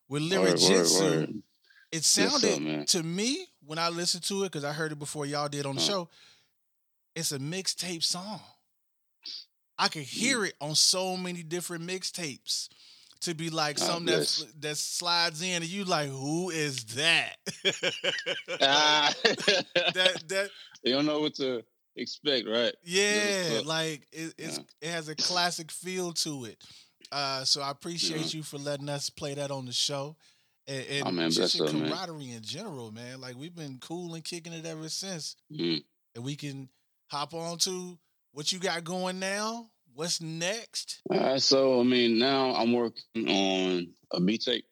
with 0.10 0.24
Word, 0.36 0.60
word, 0.60 0.60
Lyricjitsu. 0.60 1.02
word. 1.02 1.44
It 1.92 2.04
Yes, 2.16 2.42
sounded 2.42 2.42
sir, 2.42 2.86
to 3.00 3.04
me 3.04 3.48
when 3.68 3.78
I 3.80 3.90
listened 3.90 4.24
to 4.26 4.44
it, 4.44 4.52
because 4.52 4.64
I 4.64 4.74
heard 4.74 4.92
it 4.92 5.00
before 5.00 5.26
y'all 5.26 5.50
did 5.50 5.66
on 5.66 5.76
the 5.76 5.82
Uh. 5.82 5.86
show, 5.86 6.10
it's 7.16 7.32
a 7.32 7.40
mixtape 7.40 8.04
song. 8.04 8.42
I 9.78 9.88
could 9.90 10.04
hear 10.04 10.44
it 10.46 10.56
on 10.60 10.74
so 10.76 11.16
many 11.18 11.44
different 11.44 11.86
mixtapes 11.86 12.70
to 13.22 13.34
be 13.36 13.50
like 13.50 13.78
something 13.78 14.06
that 14.06 14.46
that 14.60 14.78
slides 14.78 15.42
in 15.42 15.62
and 15.62 15.66
you 15.66 15.84
like, 15.86 16.10
who 16.10 16.50
is 16.50 16.84
that? 16.96 17.36
Ah. 18.62 19.14
that 19.24 20.24
that 20.28 20.50
you 20.84 20.94
don't 20.94 21.06
know 21.06 21.20
what 21.20 21.36
to 21.36 21.64
expect, 21.96 22.48
right? 22.48 22.74
yeah, 22.84 23.62
like 23.66 24.08
it, 24.12 24.34
it's 24.38 24.60
it 24.82 24.90
has 24.90 25.10
a 25.10 25.16
classic 25.16 25.72
feel 25.72 26.14
to 26.14 26.46
it. 26.46 26.64
Uh, 27.12 27.44
so 27.44 27.62
I 27.62 27.72
appreciate 27.72 28.34
you 28.34 28.44
for 28.44 28.58
letting 28.58 28.90
us 28.90 29.10
play 29.10 29.34
that 29.36 29.50
on 29.52 29.66
the 29.66 29.72
show. 29.74 30.16
And, 30.68 30.86
and 30.90 31.08
Oh, 31.08 31.12
man, 31.12 31.30
just 31.32 31.38
bless 31.40 31.56
your 31.58 31.68
up, 31.68 31.74
man. 31.74 31.84
camaraderie 31.92 32.32
in 32.32 32.42
general, 32.42 32.92
man. 32.92 33.22
Like 33.22 33.36
we've 33.38 33.56
been 33.56 33.78
cool 33.80 34.14
and 34.16 34.24
kicking 34.24 34.54
it 34.54 34.66
ever 34.66 34.90
since. 34.90 35.36
Mm. 35.52 35.84
And 36.16 36.24
we 36.26 36.36
can 36.36 36.70
hop 37.08 37.34
on 37.34 37.58
to 37.60 37.98
what 38.34 38.52
you 38.52 38.60
got 38.60 38.84
going 38.84 39.20
now. 39.20 39.70
What's 39.94 40.22
next? 40.22 41.02
Right, 41.10 41.42
so 41.42 41.80
I 41.80 41.84
mean, 41.84 42.20
now 42.20 42.54
I'm 42.54 42.72
working 42.74 43.28
on 43.30 43.88
a 44.12 44.20
beat 44.22 44.42
tape, 44.42 44.66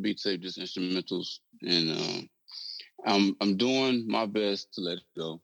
beat 0.00 0.18
tape, 0.22 0.40
just 0.40 0.58
instrumentals, 0.58 1.38
and 1.60 1.90
um, 1.90 2.28
I'm 3.04 3.36
I'm 3.42 3.56
doing 3.58 4.06
my 4.08 4.24
best 4.24 4.72
to 4.74 4.80
let 4.80 4.98
it 4.98 5.04
go. 5.18 5.42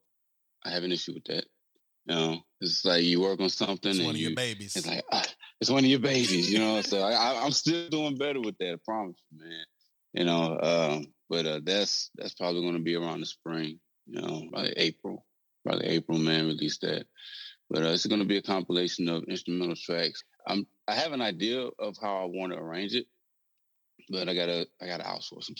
I 0.64 0.70
have 0.70 0.84
an 0.84 0.92
issue 0.92 1.12
with 1.14 1.24
that. 1.24 1.44
You 2.06 2.14
know, 2.14 2.38
it's 2.62 2.82
like 2.86 3.02
you 3.04 3.20
work 3.20 3.40
on 3.40 3.50
something 3.50 3.90
It's 3.90 3.98
and 3.98 4.06
one 4.06 4.14
of 4.14 4.20
you, 4.20 4.28
your 4.28 4.36
babies. 4.36 4.74
it's 4.76 4.86
like 4.86 5.04
ah, 5.12 5.22
it's 5.60 5.68
one 5.70 5.84
of 5.84 5.90
your 5.90 5.98
babies. 6.00 6.50
You 6.50 6.58
know, 6.58 6.80
so 6.80 7.02
I, 7.02 7.12
I, 7.12 7.44
I'm 7.44 7.52
still 7.52 7.88
doing 7.90 8.16
better 8.16 8.40
with 8.40 8.56
that. 8.58 8.72
I 8.72 8.76
promise 8.84 9.16
you, 9.30 9.38
man. 9.44 9.64
You 10.12 10.24
know, 10.24 10.58
um, 10.60 11.06
but 11.28 11.46
uh, 11.46 11.60
that's 11.62 12.10
that's 12.16 12.34
probably 12.34 12.62
going 12.62 12.74
to 12.74 12.82
be 12.82 12.96
around 12.96 13.20
the 13.20 13.26
spring. 13.26 13.78
You 14.06 14.20
know, 14.20 14.42
probably 14.50 14.72
April, 14.76 15.24
probably 15.64 15.86
April. 15.86 16.18
Man, 16.18 16.46
release 16.46 16.78
that. 16.78 17.06
But 17.68 17.84
uh, 17.84 17.90
it's 17.90 18.06
going 18.06 18.20
to 18.20 18.26
be 18.26 18.38
a 18.38 18.42
compilation 18.42 19.08
of 19.08 19.24
instrumental 19.28 19.76
tracks. 19.76 20.24
I'm 20.46 20.66
I 20.88 20.94
have 20.94 21.12
an 21.12 21.22
idea 21.22 21.68
of 21.78 21.96
how 22.00 22.22
I 22.22 22.24
want 22.24 22.52
to 22.52 22.58
arrange 22.58 22.94
it, 22.94 23.06
but 24.08 24.28
I 24.28 24.34
gotta 24.34 24.66
I 24.82 24.86
gotta 24.86 25.04
outsource 25.04 25.44
stuff 25.44 25.58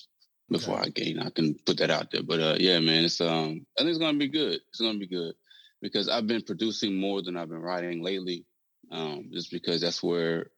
before 0.50 0.80
I 0.80 0.88
gain. 0.88 1.20
I 1.20 1.30
can 1.30 1.54
put 1.64 1.78
that 1.78 1.90
out 1.90 2.10
there. 2.10 2.24
But 2.24 2.40
uh, 2.40 2.56
yeah, 2.58 2.80
man, 2.80 3.04
it's 3.04 3.20
um 3.20 3.66
I 3.78 3.82
think 3.82 3.90
it's 3.90 3.98
gonna 3.98 4.18
be 4.18 4.28
good. 4.28 4.60
It's 4.68 4.80
gonna 4.80 4.98
be 4.98 5.06
good 5.06 5.34
because 5.80 6.08
I've 6.08 6.26
been 6.26 6.42
producing 6.42 6.96
more 6.96 7.22
than 7.22 7.36
I've 7.36 7.48
been 7.48 7.62
writing 7.62 8.02
lately. 8.02 8.44
Um, 8.90 9.30
just 9.32 9.52
because 9.52 9.80
that's 9.80 10.02
where 10.02 10.50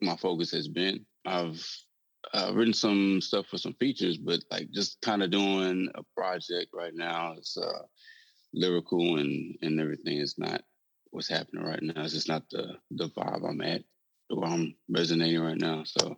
my 0.00 0.16
focus 0.16 0.50
has 0.50 0.66
been. 0.66 1.06
I've 1.24 1.64
uh, 2.32 2.52
written 2.54 2.74
some 2.74 3.20
stuff 3.20 3.46
for 3.46 3.58
some 3.58 3.74
features, 3.74 4.18
but 4.18 4.40
like 4.50 4.70
just 4.70 5.00
kind 5.00 5.22
of 5.22 5.30
doing 5.30 5.88
a 5.94 6.02
project 6.16 6.68
right 6.72 6.94
now. 6.94 7.34
It's 7.36 7.56
uh, 7.56 7.82
lyrical 8.52 9.18
and 9.18 9.56
and 9.62 9.80
everything 9.80 10.18
is 10.18 10.36
not 10.38 10.62
what's 11.10 11.28
happening 11.28 11.64
right 11.64 11.82
now. 11.82 12.02
It's 12.02 12.14
just 12.14 12.28
not 12.28 12.44
the 12.50 12.74
the 12.90 13.08
vibe 13.10 13.48
I'm 13.48 13.60
at, 13.62 13.82
where 14.28 14.48
I'm 14.48 14.74
resonating 14.88 15.40
right 15.40 15.58
now. 15.58 15.84
So 15.84 16.16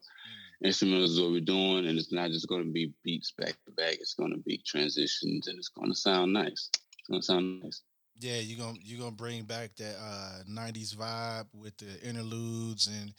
instrumentals 0.65 1.11
is 1.11 1.21
what 1.21 1.31
we're 1.31 1.41
doing, 1.41 1.87
and 1.87 1.99
it's 1.99 2.13
not 2.13 2.31
just 2.31 2.49
going 2.49 2.65
to 2.65 2.73
be 2.73 2.93
beats 3.05 3.33
back 3.37 3.57
to 3.67 3.73
back. 3.73 3.95
It's 3.95 4.15
going 4.15 4.33
to 4.33 4.39
be 4.39 4.63
transitions, 4.67 5.47
and 5.49 5.59
it's 5.59 5.69
going 5.69 5.91
to 5.91 5.97
sound 5.97 6.33
nice. 6.33 6.71
It's 6.73 7.09
going 7.09 7.21
to 7.21 7.27
sound 7.27 7.63
nice. 7.63 7.83
Yeah, 8.19 8.41
you're 8.41 8.59
gonna 8.59 8.77
you're 8.83 8.99
gonna 8.99 9.13
bring 9.13 9.45
back 9.45 9.77
that 9.77 9.97
uh 9.99 10.43
nineties 10.47 10.95
vibe 10.95 11.47
with 11.55 11.75
the 11.79 12.07
interludes 12.07 12.87
and 12.87 13.15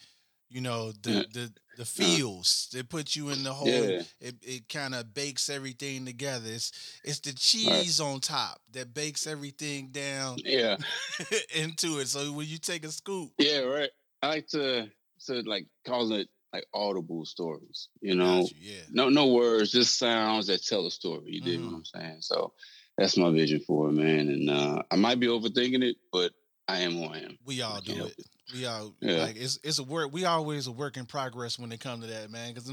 you 0.52 0.62
know 0.62 0.92
the 0.92 1.26
the 1.34 1.52
the 1.78 1.86
feels. 1.86 2.68
They 2.74 2.84
put 2.84 3.16
you 3.16 3.30
in 3.30 3.44
the 3.44 3.54
whole 3.54 3.70
Yeah. 3.70 4.02
it, 4.20 4.36
it 4.42 4.70
kind 4.70 4.94
of 4.94 5.14
bakes 5.14 5.50
everything 5.50 6.06
together. 6.06 6.50
It's 6.50 6.72
it's 7.04 7.20
the 7.20 7.34
cheese 7.34 8.00
on 8.00 8.20
top 8.20 8.62
that 8.74 8.94
bakes 8.94 9.26
everything 9.26 9.88
down 9.92 10.38
Yeah, 10.44 10.78
into 11.56 12.00
it. 12.00 12.08
So 12.08 12.32
when 12.34 12.48
you 12.48 12.58
take 12.58 12.86
a 12.86 12.92
scoop, 12.92 13.32
yeah, 13.38 13.60
right. 13.60 13.90
I 14.22 14.28
like 14.28 14.48
to 14.50 14.90
to 15.28 15.42
like 15.44 15.66
call 15.86 16.12
it 16.14 16.28
like 16.54 16.66
audible 16.74 17.26
stories. 17.26 17.88
You 18.02 18.16
know, 18.16 18.42
you, 18.42 18.74
yeah. 18.74 18.82
no 18.92 19.10
no 19.10 19.28
words, 19.28 19.72
just 19.72 19.98
sounds 19.98 20.48
that 20.48 20.66
tell 20.66 20.86
a 20.86 20.92
story. 20.92 21.24
You 21.32 21.42
dig 21.42 21.60
Mhm. 21.60 21.66
what 21.68 21.76
I'm 21.78 21.86
saying? 21.86 22.18
So 22.22 22.54
that's 22.98 23.18
my 23.18 23.32
vision 23.32 23.62
for 23.62 23.88
it, 23.90 23.94
man. 23.94 24.28
And 24.28 24.50
uh, 24.50 24.84
I 24.92 24.96
might 24.98 25.20
be 25.20 25.28
overthinking 25.28 25.84
it, 25.84 25.96
but 26.12 26.34
I 26.72 26.80
am 26.80 26.94
who 26.94 27.04
I 27.06 27.18
am. 27.18 27.38
We 27.46 27.62
all 27.62 27.82
do 27.82 28.06
it. 28.06 28.16
We 28.54 28.66
all 28.66 28.94
Yeah. 29.02 29.18
like 29.18 29.36
it's 29.36 29.60
it's 29.64 29.80
a 29.80 29.84
work. 29.84 30.12
We 30.14 30.26
always 30.26 30.68
a 30.68 30.72
work 30.72 30.98
in 30.98 31.06
progress 31.06 31.60
when 31.60 31.72
it 31.72 31.80
come 31.80 32.02
to 32.02 32.08
that, 32.08 32.30
man. 32.32 32.54
Because 32.54 32.70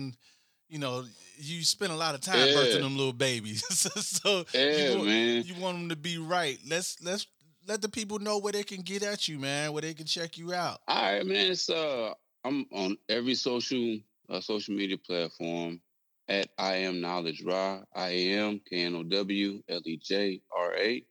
you 0.68 0.78
know 0.78 1.04
you 1.38 1.64
spend 1.64 1.92
a 1.92 1.96
lot 1.96 2.14
of 2.14 2.20
time 2.20 2.48
Yeah. 2.48 2.54
birthing 2.54 2.80
them 2.82 2.96
little 2.96 3.12
babies, 3.12 3.64
so 4.04 4.44
Yeah, 4.54 4.76
you 4.78 4.96
want, 4.96 5.06
man. 5.06 5.42
you 5.44 5.54
want 5.60 5.78
them 5.78 5.88
to 5.90 5.96
be 5.96 6.18
right. 6.18 6.58
Let's 6.68 7.00
let's 7.02 7.26
let 7.66 7.82
the 7.82 7.88
people 7.88 8.18
know 8.18 8.38
where 8.38 8.52
they 8.52 8.62
can 8.64 8.82
get 8.82 9.02
at 9.02 9.28
you, 9.28 9.38
man. 9.38 9.72
Where 9.72 9.82
they 9.82 9.94
can 9.94 10.06
check 10.06 10.38
you 10.38 10.52
out. 10.54 10.80
All 10.88 11.02
right, 11.02 11.26
man. 11.26 11.50
It's 11.50 11.68
uh, 11.68 12.12
I'm 12.44 12.66
on 12.72 12.96
every 13.08 13.34
social 13.34 13.98
uh, 14.28 14.40
social 14.40 14.74
media 14.74 14.98
platform 14.98 15.80
at 16.28 16.48
I 16.58 16.76
am 16.76 16.96
Knowlej 16.96 17.44
Ra. 17.46 17.80
I 17.94 18.10
am 18.10 18.60
K 18.68 18.82
N 18.84 18.94
O 18.94 19.02
W 19.02 19.62
L 19.68 19.80
E 19.84 19.96
J 19.96 20.40
R 20.56 20.74
A, 20.76 21.02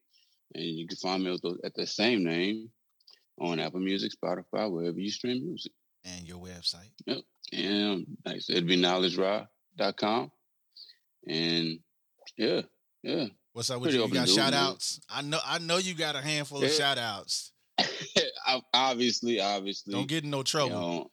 and 0.55 0.63
you 0.63 0.87
can 0.87 0.97
find 0.97 1.23
me 1.23 1.33
at 1.33 1.41
the, 1.41 1.57
at 1.63 1.73
the 1.75 1.85
same 1.87 2.23
name 2.23 2.69
on 3.39 3.59
Apple 3.59 3.79
Music, 3.79 4.11
Spotify, 4.11 4.71
wherever 4.71 4.99
you 4.99 5.11
stream 5.11 5.45
music. 5.45 5.71
And 6.05 6.27
your 6.27 6.39
website. 6.39 6.91
Yep. 7.05 7.19
And 7.53 8.05
like 8.25 8.35
I 8.35 8.39
said, 8.39 8.57
it'd 8.57 8.67
be 8.67 8.77
knowlejra.com. 8.77 10.31
And 11.27 11.79
yeah, 12.37 12.61
yeah. 13.03 13.25
What's 13.53 13.69
up 13.69 13.81
with 13.81 13.89
Pretty 13.89 13.97
you? 13.97 14.07
You 14.07 14.13
got 14.13 14.29
shout 14.29 14.53
outs. 14.53 14.99
I 15.09 15.21
know 15.21 15.39
I 15.45 15.59
know 15.59 15.77
you 15.77 15.93
got 15.93 16.15
a 16.15 16.21
handful 16.21 16.59
of 16.59 16.63
Yeah. 16.65 16.69
shout 16.69 16.97
outs. 16.97 17.51
Obviously, 18.73 19.41
obviously. 19.41 19.93
Don't 19.93 20.07
get 20.07 20.23
in 20.23 20.29
no 20.29 20.41
trouble. 20.41 21.11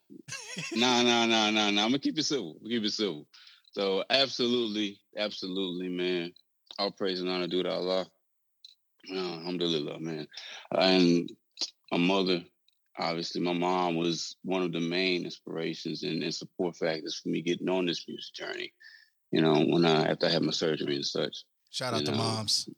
no, 0.77 1.03
no, 1.03 1.27
no, 1.27 1.51
no, 1.51 1.71
no. 1.71 1.83
I'm 1.83 1.89
gonna 1.89 1.99
keep 1.99 2.19
it 2.19 2.23
civil. 2.25 2.57
Keep 2.67 2.85
it 2.85 2.93
civil. 2.93 3.27
So 3.73 4.05
absolutely, 4.09 5.01
absolutely, 5.19 5.89
man. 5.89 6.33
All 6.79 6.93
praise 6.93 7.21
and 7.21 7.29
honor 7.29 7.49
due 7.49 7.65
to 7.65 7.71
Allah. 7.73 8.07
Uh, 9.13 9.17
alhamdulillah, 9.17 9.99
man. 10.01 10.27
And 10.73 11.29
my 11.95 12.07
mother, 12.07 12.43
obviously, 12.99 13.41
my 13.41 13.53
mom 13.53 13.95
was 13.95 14.37
one 14.43 14.63
of 14.63 14.73
the 14.73 14.81
main 14.81 15.25
inspirations 15.25 16.03
and, 16.03 16.23
and 16.23 16.35
support 16.35 16.77
factors 16.77 17.21
for 17.23 17.29
me 17.29 17.41
getting 17.41 17.69
on 17.69 17.87
this 17.87 18.05
music 18.09 18.35
journey. 18.35 18.73
You 19.31 19.43
know, 19.43 19.65
when 19.65 19.85
I 19.85 20.11
after 20.11 20.27
I 20.27 20.31
had 20.31 20.43
my 20.43 20.53
surgery 20.53 20.97
and 20.97 21.05
such. 21.05 21.45
Shout 21.71 21.95
out 21.95 22.05
to 22.05 22.13
moms. 22.13 22.69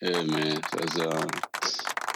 Yeah, 0.00 0.22
man. 0.22 0.60
Cause 0.60 1.00
um, 1.00 1.28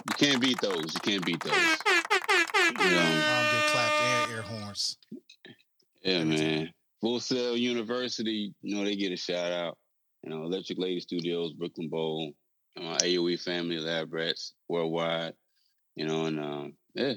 you 0.08 0.14
can't 0.16 0.40
beat 0.40 0.60
those. 0.60 0.94
You 0.94 1.00
can't 1.00 1.24
beat 1.24 1.40
those. 1.42 1.54
You 1.54 2.90
know, 2.90 3.02
Mom 3.02 3.44
get 3.52 3.66
clapped 3.72 4.02
and 4.02 4.32
air 4.32 4.42
horns. 4.42 4.98
Yeah, 6.02 6.24
man. 6.24 6.70
Full 7.00 7.20
Sail 7.20 7.56
University, 7.56 8.54
you 8.62 8.74
know, 8.74 8.84
they 8.84 8.96
get 8.96 9.12
a 9.12 9.16
shout 9.16 9.52
out. 9.52 9.78
You 10.22 10.30
know, 10.30 10.44
Electric 10.44 10.78
Lady 10.78 11.00
Studios, 11.00 11.52
Brooklyn 11.52 11.88
Bowl, 11.88 12.32
and 12.74 12.84
my 12.86 12.96
AOE 12.96 13.40
family, 13.42 13.78
Lab 13.78 14.12
Rats, 14.12 14.54
Worldwide. 14.68 15.34
You 15.96 16.06
know, 16.06 16.26
and 16.26 16.38
um, 16.38 16.72
yeah, 16.94 17.14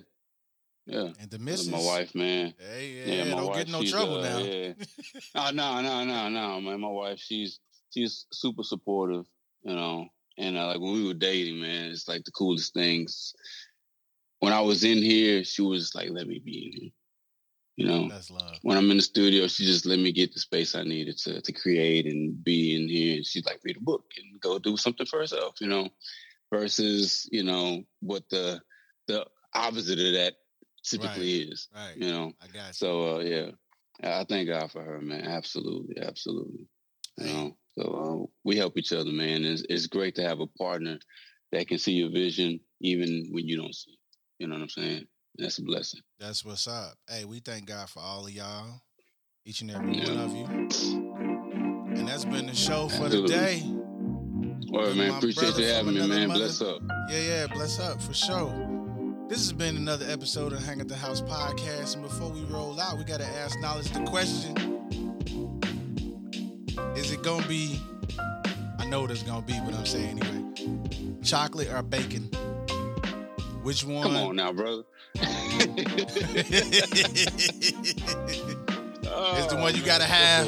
yeah. 0.85 1.09
And 1.19 1.29
the 1.29 1.37
missus. 1.37 1.69
my 1.69 1.79
wife, 1.79 2.15
man. 2.15 2.53
Hey, 2.57 3.03
yeah, 3.05 3.13
Yeah, 3.13 3.23
my 3.25 3.37
don't 3.41 3.47
wife. 3.47 3.57
get 3.57 3.67
in 3.67 3.71
no 3.73 3.83
trouble 3.83 4.19
uh, 4.19 4.23
now. 4.23 4.37
Yeah. 4.39 4.73
oh, 5.35 5.51
no, 5.51 5.81
no, 5.81 6.05
no, 6.05 6.29
no, 6.29 6.61
man. 6.61 6.79
My 6.79 6.87
wife, 6.87 7.19
she's 7.19 7.59
she's 7.93 8.25
super 8.31 8.63
supportive. 8.63 9.25
You 9.63 9.75
know, 9.75 10.07
and 10.37 10.57
uh, 10.57 10.67
like 10.67 10.79
when 10.79 10.93
we 10.93 11.05
were 11.05 11.13
dating, 11.13 11.59
man, 11.61 11.91
it's 11.91 12.07
like 12.07 12.23
the 12.23 12.31
coolest 12.31 12.73
things. 12.73 13.33
When 14.39 14.53
I 14.53 14.61
was 14.61 14.85
in 14.85 14.97
here, 14.99 15.43
she 15.43 15.61
was 15.61 15.93
like, 15.93 16.09
"Let 16.09 16.27
me 16.27 16.39
be 16.39 16.65
in 16.73 16.81
here." 16.81 16.91
You 17.75 17.87
know, 17.87 18.09
That's 18.09 18.29
love. 18.31 18.57
when 18.61 18.77
I'm 18.77 18.91
in 18.91 18.97
the 18.97 19.03
studio, 19.03 19.47
she 19.47 19.65
just 19.65 19.85
let 19.85 19.99
me 19.99 20.11
get 20.11 20.33
the 20.33 20.39
space 20.39 20.75
I 20.75 20.83
needed 20.83 21.17
to 21.19 21.41
to 21.41 21.51
create 21.53 22.05
and 22.07 22.41
be 22.43 22.75
in 22.75 22.89
here. 22.89 23.17
And 23.17 23.25
she'd 23.25 23.45
like 23.45 23.59
read 23.63 23.77
a 23.77 23.81
book 23.81 24.05
and 24.17 24.39
go 24.41 24.59
do 24.59 24.75
something 24.77 25.05
for 25.05 25.19
herself, 25.19 25.55
you 25.61 25.67
know, 25.67 25.87
versus 26.51 27.27
you 27.31 27.43
know 27.43 27.83
what 28.01 28.23
the 28.29 28.62
the 29.07 29.25
opposite 29.53 29.99
of 29.99 30.13
that 30.13 30.35
typically 30.83 31.41
is, 31.41 31.67
Right. 31.73 31.97
you 31.97 32.12
know. 32.12 32.31
I 32.41 32.47
got 32.47 32.67
you. 32.67 32.73
So 32.73 33.17
uh, 33.17 33.19
yeah, 33.19 33.51
I 34.03 34.23
thank 34.23 34.47
God 34.49 34.71
for 34.71 34.83
her, 34.83 35.01
man. 35.01 35.25
Absolutely, 35.25 35.97
absolutely. 36.01 36.67
You 37.17 37.25
know, 37.25 37.57
so 37.77 37.83
uh, 37.83 38.31
we 38.43 38.55
help 38.57 38.77
each 38.77 38.93
other, 38.93 39.12
man. 39.12 39.43
It's 39.43 39.63
it's 39.69 39.88
great 39.88 40.15
to 40.15 40.23
have 40.23 40.39
a 40.39 40.47
partner 40.47 40.99
that 41.51 41.67
can 41.67 41.77
see 41.79 41.93
your 41.93 42.12
vision 42.12 42.59
even 42.81 43.27
when 43.31 43.47
you 43.47 43.57
don't 43.57 43.75
see. 43.75 43.91
it. 43.91 43.97
You 44.39 44.47
know 44.47 44.55
what 44.55 44.62
I'm 44.62 44.69
saying? 44.69 45.07
That's 45.38 45.57
a 45.57 45.63
blessing. 45.63 46.01
That's 46.19 46.45
what's 46.45 46.67
up. 46.67 46.93
Hey, 47.09 47.25
we 47.25 47.39
thank 47.39 47.65
God 47.65 47.89
for 47.89 47.99
all 47.99 48.25
of 48.25 48.31
y'all, 48.31 48.81
each 49.45 49.62
and 49.62 49.71
every 49.71 49.97
Yeah. 49.97 50.07
one 50.09 50.17
of 50.19 50.35
you. 50.35 50.45
And 51.97 52.07
that's 52.07 52.25
been 52.25 52.45
the 52.45 52.55
show 52.55 52.88
for 52.88 53.09
the 53.09 53.27
day. 53.27 53.63
All 54.71 54.86
right, 54.86 54.95
man. 54.95 55.15
Appreciate 55.15 55.58
you 55.58 55.65
having 55.65 55.95
me, 55.95 56.08
man. 56.08 56.27
mother. 56.27 56.41
Bless 56.41 56.62
up. 56.62 56.79
Yeah, 57.10 57.19
yeah, 57.19 57.47
bless 57.47 57.79
up 57.79 57.99
for 57.99 58.13
sure. 58.13 58.53
This 59.27 59.39
has 59.39 59.51
been 59.51 59.75
another 59.75 60.05
episode 60.08 60.53
of 60.53 60.63
Hang 60.63 60.79
at 60.79 60.88
the 60.88 60.95
House 60.95 61.21
podcast. 61.21 61.95
And 61.95 62.03
before 62.03 62.29
we 62.29 62.43
roll 62.43 62.79
out, 62.79 62.99
we 62.99 63.03
got 63.03 63.19
to 63.19 63.25
ask 63.25 63.58
Knowlej 63.60 63.91
the 63.93 64.01
question 64.10 64.55
Is 66.95 67.12
it 67.12 67.23
going 67.23 67.41
to 67.41 67.49
be, 67.49 67.82
I 68.77 68.86
know 68.86 69.01
what 69.01 69.10
it's 69.10 69.23
going 69.23 69.41
to 69.41 69.47
be, 69.47 69.60
but 69.65 69.73
I'm 69.73 69.88
saying 69.88 70.19
anyway, 70.19 70.43
chocolate 71.23 71.73
or 71.73 71.82
bacon? 71.82 72.25
Which 73.63 73.84
one? 73.84 74.03
Come 74.03 74.17
on 74.17 74.36
now, 74.36 74.53
brother. 74.53 74.84
It's 79.21 79.47
the 79.47 79.58
one 79.60 79.75
you 79.75 79.82
oh, 79.82 79.86
gotta 79.86 80.05
have. 80.05 80.47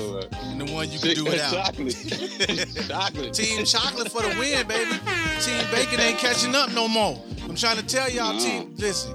The 0.66 0.74
one 0.74 0.92
you 0.92 1.00
can 1.00 1.14
do 1.16 1.24
without. 1.26 1.52
Chocolate. 1.54 1.96
chocolate. 2.88 3.34
Team 3.34 3.66
chocolate 3.66 4.12
for 4.12 4.22
the 4.22 4.30
win, 4.40 4.68
baby. 4.68 4.92
Team 5.42 5.66
bacon 5.72 6.00
ain't 6.00 6.18
catching 6.20 6.56
up 6.56 6.72
no 6.74 6.88
more. 6.88 7.22
I'm 7.44 7.56
trying 7.56 7.78
to 7.78 7.86
tell 7.86 8.10
y'all, 8.10 8.34
No. 8.34 8.40
team. 8.40 8.74
Listen, 8.78 9.14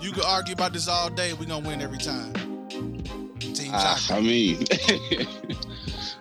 you 0.00 0.12
can 0.12 0.22
argue 0.26 0.54
about 0.54 0.72
this 0.72 0.88
all 0.88 1.10
day. 1.10 1.32
we 1.34 1.46
gonna 1.46 1.66
win 1.66 1.80
every 1.82 1.98
time. 1.98 2.32
Team 3.38 3.70
Ah, 3.72 3.98
chocolate. 4.06 4.18
I 4.18 4.20
mean, 4.20 4.64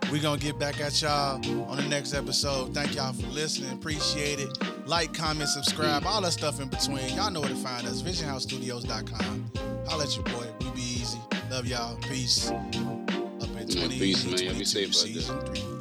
we 0.12 0.20
gonna 0.20 0.40
get 0.40 0.60
back 0.60 0.80
at 0.80 1.02
y'all 1.02 1.36
on 1.70 1.78
the 1.78 1.88
next 1.88 2.14
episode. 2.14 2.74
Thank 2.74 2.96
y'all 2.96 3.14
for 3.14 3.28
listening. 3.28 3.72
Appreciate 3.72 4.40
it. 4.40 4.50
Like, 4.88 5.14
comment, 5.14 5.50
subscribe, 5.50 6.06
all 6.06 6.22
that 6.22 6.32
stuff 6.34 6.60
in 6.60 6.68
between. 6.68 7.08
Y'all 7.16 7.32
know 7.32 7.40
where 7.42 7.50
to 7.50 7.56
find 7.56 7.88
us. 7.88 8.02
VisionHouseStudios.com. 8.02 9.52
Holla 9.88 10.04
at 10.04 10.16
your 10.16 10.26
boy. 10.26 10.46
We 10.60 10.70
be 10.72 10.82
easy. 10.82 11.20
Love 11.50 11.68
y'all. 11.68 11.96
Peace. 12.02 12.52
Man, 13.76 13.90
peace, 13.90 14.26
man. 14.26 14.38
Y'all 14.40 14.54
be 14.56 14.66
safe 14.66 14.90
out 14.90 14.94
there. 14.94 15.14
season 15.14 15.40
three. 15.42 15.73